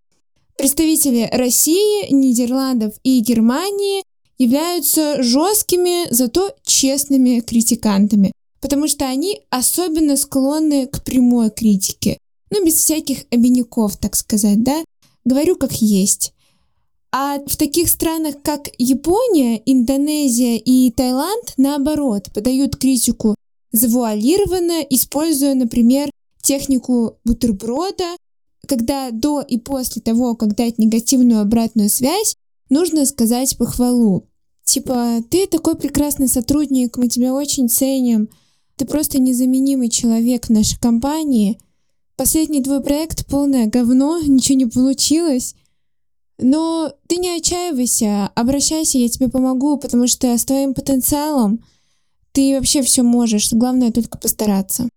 представители 0.59 1.29
России, 1.33 2.13
Нидерландов 2.13 2.95
и 3.03 3.21
Германии 3.21 4.03
являются 4.39 5.23
жесткими, 5.23 6.13
зато 6.13 6.55
честными 6.63 7.41
критикантами, 7.41 8.33
потому 8.61 8.87
что 8.87 9.07
они 9.07 9.41
особенно 9.49 10.17
склонны 10.17 10.87
к 10.87 11.03
прямой 11.05 11.51
критике. 11.51 12.19
Ну, 12.51 12.65
без 12.65 12.75
всяких 12.75 13.25
обиняков, 13.31 13.97
так 13.97 14.15
сказать, 14.15 14.63
да? 14.63 14.85
Говорю 15.25 15.57
как 15.57 15.73
есть. 15.73 16.33
А 17.13 17.39
в 17.47 17.57
таких 17.57 17.89
странах, 17.89 18.37
как 18.43 18.69
Япония, 18.79 19.63
Индонезия 19.65 20.57
и 20.57 20.91
Таиланд, 20.91 21.55
наоборот, 21.57 22.31
подают 22.35 22.77
критику 22.77 23.37
завуалированно, 23.73 24.83
используя, 24.91 25.55
например, 25.55 26.11
технику 26.43 27.19
бутерброда, 27.25 28.17
когда 28.67 29.11
до 29.11 29.41
и 29.41 29.59
после 29.59 30.03
того, 30.03 30.35
как 30.35 30.55
дать 30.57 30.79
негативную 30.79 31.41
обратную 31.41 31.89
связь, 31.89 32.37
нужно 32.69 33.07
сказать 33.07 33.57
похвалу. 33.59 34.27
Типа, 34.65 35.23
ты 35.31 35.47
такой 35.47 35.77
прекрасный 35.77 36.29
сотрудник, 36.29 36.97
мы 36.97 37.09
тебя 37.09 37.35
очень 37.35 37.69
ценим, 37.69 38.29
ты 38.77 38.85
просто 38.85 39.21
незаменимый 39.21 39.89
человек 39.89 40.47
в 40.47 40.51
нашей 40.51 40.79
компании. 40.79 41.59
Последний 42.17 42.63
твой 42.63 42.81
проект 42.83 43.27
полное 43.27 43.67
говно, 43.67 44.21
ничего 44.21 44.59
не 44.59 44.67
получилось. 44.67 45.55
Но 46.39 46.93
ты 47.07 47.17
не 47.17 47.31
отчаивайся, 47.31 48.29
обращайся, 48.35 48.99
я 48.99 49.09
тебе 49.09 49.29
помогу, 49.29 49.79
потому 49.79 50.07
что 50.07 50.37
с 50.37 50.45
твоим 50.45 50.75
потенциалом 50.75 51.65
ты 52.33 52.55
вообще 52.55 52.83
все 52.83 53.03
можешь, 53.03 53.53
главное 53.53 53.91
только 53.91 54.19
постараться. 54.19 54.89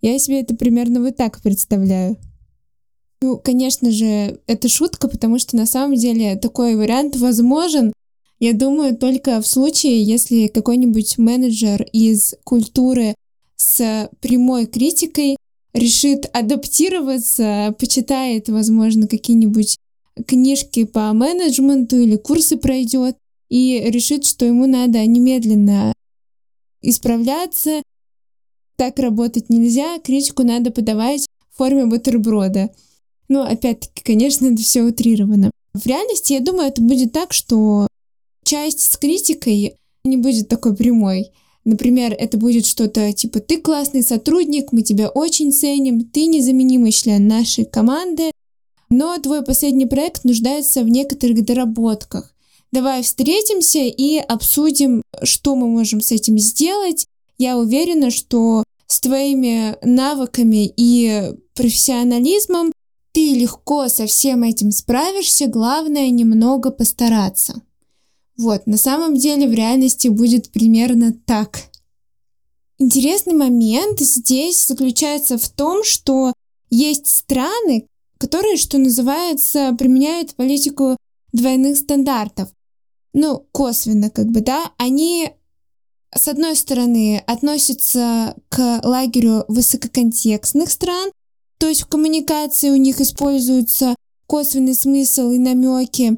Я 0.00 0.18
себе 0.18 0.40
это 0.40 0.56
примерно 0.56 1.00
вот 1.00 1.16
так 1.16 1.40
представляю. 1.40 2.16
Ну, 3.22 3.38
конечно 3.38 3.90
же, 3.90 4.40
это 4.46 4.68
шутка, 4.68 5.08
потому 5.08 5.38
что 5.38 5.56
на 5.56 5.66
самом 5.66 5.94
деле 5.94 6.36
такой 6.36 6.76
вариант 6.76 7.16
возможен. 7.16 7.92
Я 8.40 8.52
думаю, 8.52 8.96
только 8.96 9.40
в 9.40 9.46
случае, 9.46 10.02
если 10.02 10.48
какой-нибудь 10.48 11.16
менеджер 11.18 11.86
из 11.92 12.34
культуры 12.44 13.14
с 13.56 14.10
прямой 14.20 14.66
критикой 14.66 15.36
решит 15.72 16.28
адаптироваться, 16.32 17.74
почитает, 17.78 18.48
возможно, 18.48 19.06
какие-нибудь 19.06 19.78
книжки 20.26 20.84
по 20.84 21.12
менеджменту 21.12 21.96
или 21.96 22.16
курсы 22.16 22.56
пройдет 22.56 23.16
и 23.48 23.80
решит, 23.86 24.24
что 24.24 24.44
ему 24.44 24.66
надо 24.66 25.04
немедленно 25.06 25.92
исправляться, 26.82 27.82
так 28.76 28.98
работать 28.98 29.48
нельзя, 29.48 29.98
критику 29.98 30.42
надо 30.42 30.70
подавать 30.70 31.26
в 31.50 31.56
форме 31.56 31.86
бутерброда. 31.86 32.70
Ну, 33.28 33.42
опять-таки, 33.42 34.02
конечно, 34.02 34.46
это 34.46 34.62
все 34.62 34.82
утрировано. 34.82 35.50
В 35.72 35.86
реальности, 35.86 36.32
я 36.32 36.40
думаю, 36.40 36.68
это 36.68 36.82
будет 36.82 37.12
так, 37.12 37.32
что 37.32 37.88
часть 38.44 38.92
с 38.92 38.96
критикой 38.96 39.76
не 40.04 40.16
будет 40.16 40.48
такой 40.48 40.76
прямой. 40.76 41.32
Например, 41.64 42.14
это 42.16 42.36
будет 42.36 42.66
что-то 42.66 43.12
типа 43.12 43.40
«ты 43.40 43.58
классный 43.58 44.02
сотрудник, 44.02 44.72
мы 44.72 44.82
тебя 44.82 45.08
очень 45.08 45.50
ценим, 45.50 46.04
ты 46.04 46.26
незаменимый 46.26 46.92
член 46.92 47.26
нашей 47.26 47.64
команды, 47.64 48.30
но 48.96 49.18
твой 49.18 49.42
последний 49.42 49.86
проект 49.86 50.24
нуждается 50.24 50.82
в 50.82 50.88
некоторых 50.88 51.44
доработках. 51.44 52.32
Давай 52.70 53.02
встретимся 53.02 53.80
и 53.80 54.18
обсудим, 54.18 55.02
что 55.22 55.56
мы 55.56 55.68
можем 55.68 56.00
с 56.00 56.12
этим 56.12 56.38
сделать. 56.38 57.06
Я 57.36 57.58
уверена, 57.58 58.10
что 58.10 58.62
с 58.86 59.00
твоими 59.00 59.76
навыками 59.82 60.72
и 60.76 61.34
профессионализмом 61.54 62.72
ты 63.12 63.34
легко 63.34 63.88
со 63.88 64.06
всем 64.06 64.42
этим 64.42 64.70
справишься, 64.70 65.46
главное 65.46 66.10
немного 66.10 66.70
постараться. 66.70 67.62
Вот, 68.36 68.66
на 68.66 68.76
самом 68.76 69.16
деле 69.16 69.48
в 69.48 69.52
реальности 69.52 70.08
будет 70.08 70.50
примерно 70.50 71.12
так. 71.26 71.62
Интересный 72.78 73.34
момент 73.34 74.00
здесь 74.00 74.66
заключается 74.66 75.38
в 75.38 75.48
том, 75.48 75.84
что 75.84 76.32
есть 76.70 77.06
страны, 77.06 77.86
которые, 78.18 78.56
что 78.56 78.78
называется, 78.78 79.74
применяют 79.78 80.34
политику 80.34 80.96
двойных 81.32 81.76
стандартов. 81.76 82.48
Ну, 83.12 83.46
косвенно, 83.52 84.10
как 84.10 84.26
бы, 84.26 84.40
да, 84.40 84.72
они, 84.76 85.30
с 86.14 86.28
одной 86.28 86.56
стороны, 86.56 87.22
относятся 87.26 88.36
к 88.48 88.80
лагерю 88.82 89.44
высококонтекстных 89.48 90.70
стран, 90.70 91.10
то 91.58 91.68
есть 91.68 91.82
в 91.82 91.86
коммуникации 91.86 92.70
у 92.70 92.76
них 92.76 93.00
используются 93.00 93.94
косвенный 94.26 94.74
смысл 94.74 95.30
и 95.30 95.38
намеки. 95.38 96.16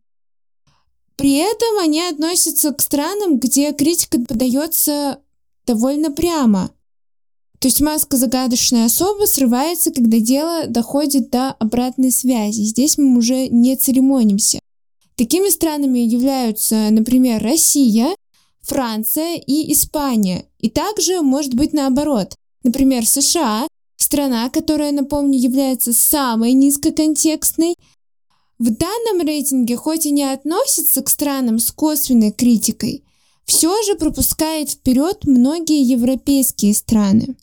При 1.17 1.37
этом 1.37 1.79
они 1.79 2.03
относятся 2.03 2.73
к 2.73 2.81
странам, 2.81 3.39
где 3.39 3.73
критика 3.73 4.19
подается 4.21 5.21
довольно 5.67 6.11
прямо. 6.11 6.71
То 7.59 7.69
есть 7.69 7.81
маска 7.81 8.17
загадочная 8.17 8.87
особа 8.87 9.27
срывается, 9.27 9.91
когда 9.91 10.19
дело 10.19 10.67
доходит 10.67 11.31
до 11.31 11.53
обратной 11.53 12.11
связи. 12.11 12.63
Здесь 12.63 12.99
мы 12.99 13.17
уже 13.17 13.49
не 13.49 13.77
церемонимся. 13.77 14.59
Такими 15.17 15.49
странами 15.49 16.01
являются, 16.01 16.91
например, 16.91 17.43
Россия, 17.43 18.15
Франция 18.61 19.37
и 19.37 19.73
Испания. 19.73 20.47
И 20.59 20.69
также 20.69 21.23
может 21.23 21.55
быть 21.55 21.73
наоборот. 21.73 22.35
Например, 22.63 23.07
США, 23.07 23.67
страна, 23.97 24.51
которая, 24.51 24.93
напомню, 24.93 25.39
является 25.39 25.93
самой 25.93 26.53
низкоконтекстной, 26.53 27.77
в 28.59 28.71
данном 28.71 29.27
рейтинге 29.27 29.77
хоть 29.77 30.07
и 30.07 30.11
не 30.11 30.25
относится 30.25 31.03
к 31.03 31.09
странам 31.09 31.59
с 31.59 31.71
косвенной 31.71 32.33
критикой, 32.33 33.05
все 33.45 33.83
же 33.85 33.95
пропускает 33.95 34.71
вперед 34.71 35.25
многие 35.25 35.83
европейские 35.83 36.75
страны. 36.75 37.37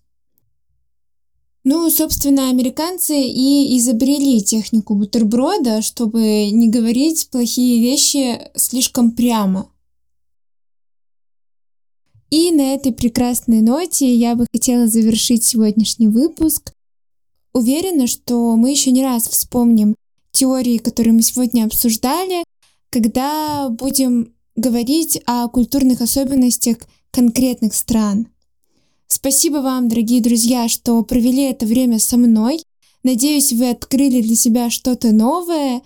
Ну, 1.66 1.90
собственно, 1.90 2.50
американцы 2.50 3.16
и 3.16 3.78
изобрели 3.78 4.42
технику 4.42 4.96
бутерброда, 4.96 5.82
чтобы 5.82 6.50
не 6.52 6.70
говорить 6.70 7.30
плохие 7.30 7.82
вещи 7.82 8.52
слишком 8.56 9.12
прямо. 9.12 9.70
И 12.30 12.52
на 12.52 12.74
этой 12.74 12.92
прекрасной 12.92 13.62
ноте 13.62 14.14
я 14.14 14.36
бы 14.36 14.46
хотела 14.52 14.88
завершить 14.88 15.46
сегодняшний 15.46 16.08
выпуск. 16.08 16.74
Уверена, 17.54 18.08
что 18.08 18.58
мы 18.58 18.72
еще 18.72 18.92
не 18.92 19.04
раз 19.04 19.28
вспомним 19.28 19.96
теории, 20.32 20.80
которые 20.80 21.14
мы 21.14 21.22
сегодня 21.22 21.64
обсуждали, 21.66 22.44
когда 22.90 23.70
будем 23.70 24.34
говорить 24.56 25.22
о 25.26 25.48
культурных 25.48 26.02
особенностях 26.02 26.78
конкретных 27.12 27.74
стран. 27.74 28.33
Спасибо 29.16 29.58
вам, 29.58 29.90
дорогие 29.90 30.22
друзья, 30.22 30.68
что 30.68 31.04
провели 31.04 31.44
это 31.44 31.68
время 31.68 32.00
со 32.00 32.18
мной. 32.18 32.60
Надеюсь, 33.04 33.54
вы 33.54 33.70
открыли 33.70 34.24
для 34.24 34.36
себя 34.36 34.72
что-то 34.72 35.12
новое. 35.12 35.84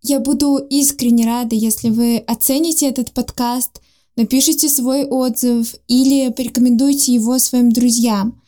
Я 0.00 0.18
буду 0.18 0.56
искренне 0.56 1.26
рада, 1.26 1.54
если 1.54 1.90
вы 1.90 2.16
оцените 2.16 2.88
этот 2.88 3.12
подкаст, 3.12 3.82
напишите 4.16 4.70
свой 4.70 5.04
отзыв 5.04 5.74
или 5.88 6.30
порекомендуйте 6.30 7.12
его 7.12 7.38
своим 7.38 7.70
друзьям. 7.70 8.40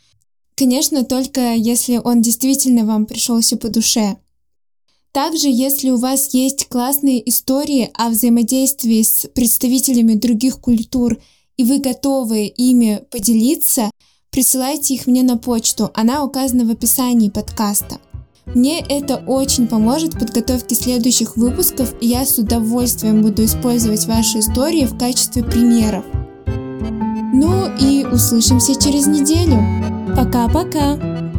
Конечно, 0.54 1.04
только 1.04 1.52
если 1.52 2.00
он 2.02 2.22
действительно 2.22 2.86
вам 2.86 3.04
пришелся 3.04 3.58
по 3.58 3.68
душе. 3.68 4.16
Также, 5.12 5.50
если 5.50 5.90
у 5.90 5.98
вас 5.98 6.32
есть 6.32 6.68
классные 6.68 7.28
истории 7.28 7.90
о 7.92 8.08
взаимодействии 8.08 9.02
с 9.02 9.28
представителями 9.34 10.14
других 10.14 10.58
культур 10.58 11.20
и 11.58 11.64
вы 11.64 11.80
готовы 11.80 12.46
ими 12.46 13.04
поделиться, 13.10 13.90
присылайте 14.32 14.94
их 14.94 15.06
мне 15.06 15.22
на 15.22 15.36
почту, 15.36 15.90
она 15.94 16.24
указана 16.24 16.64
в 16.64 16.70
описании 16.70 17.28
подкаста. 17.28 17.98
Мне 18.46 18.80
это 18.80 19.16
очень 19.26 19.68
поможет 19.68 20.14
в 20.14 20.18
подготовке 20.18 20.74
следующих 20.74 21.36
выпусков, 21.36 21.94
и 22.00 22.08
я 22.08 22.24
с 22.24 22.38
удовольствием 22.38 23.22
буду 23.22 23.44
использовать 23.44 24.06
ваши 24.06 24.40
истории 24.40 24.84
в 24.84 24.98
качестве 24.98 25.44
примеров. 25.44 26.04
Ну 27.34 27.68
и 27.78 28.04
услышимся 28.04 28.74
через 28.74 29.06
неделю. 29.06 29.62
Пока-пока! 30.16 31.31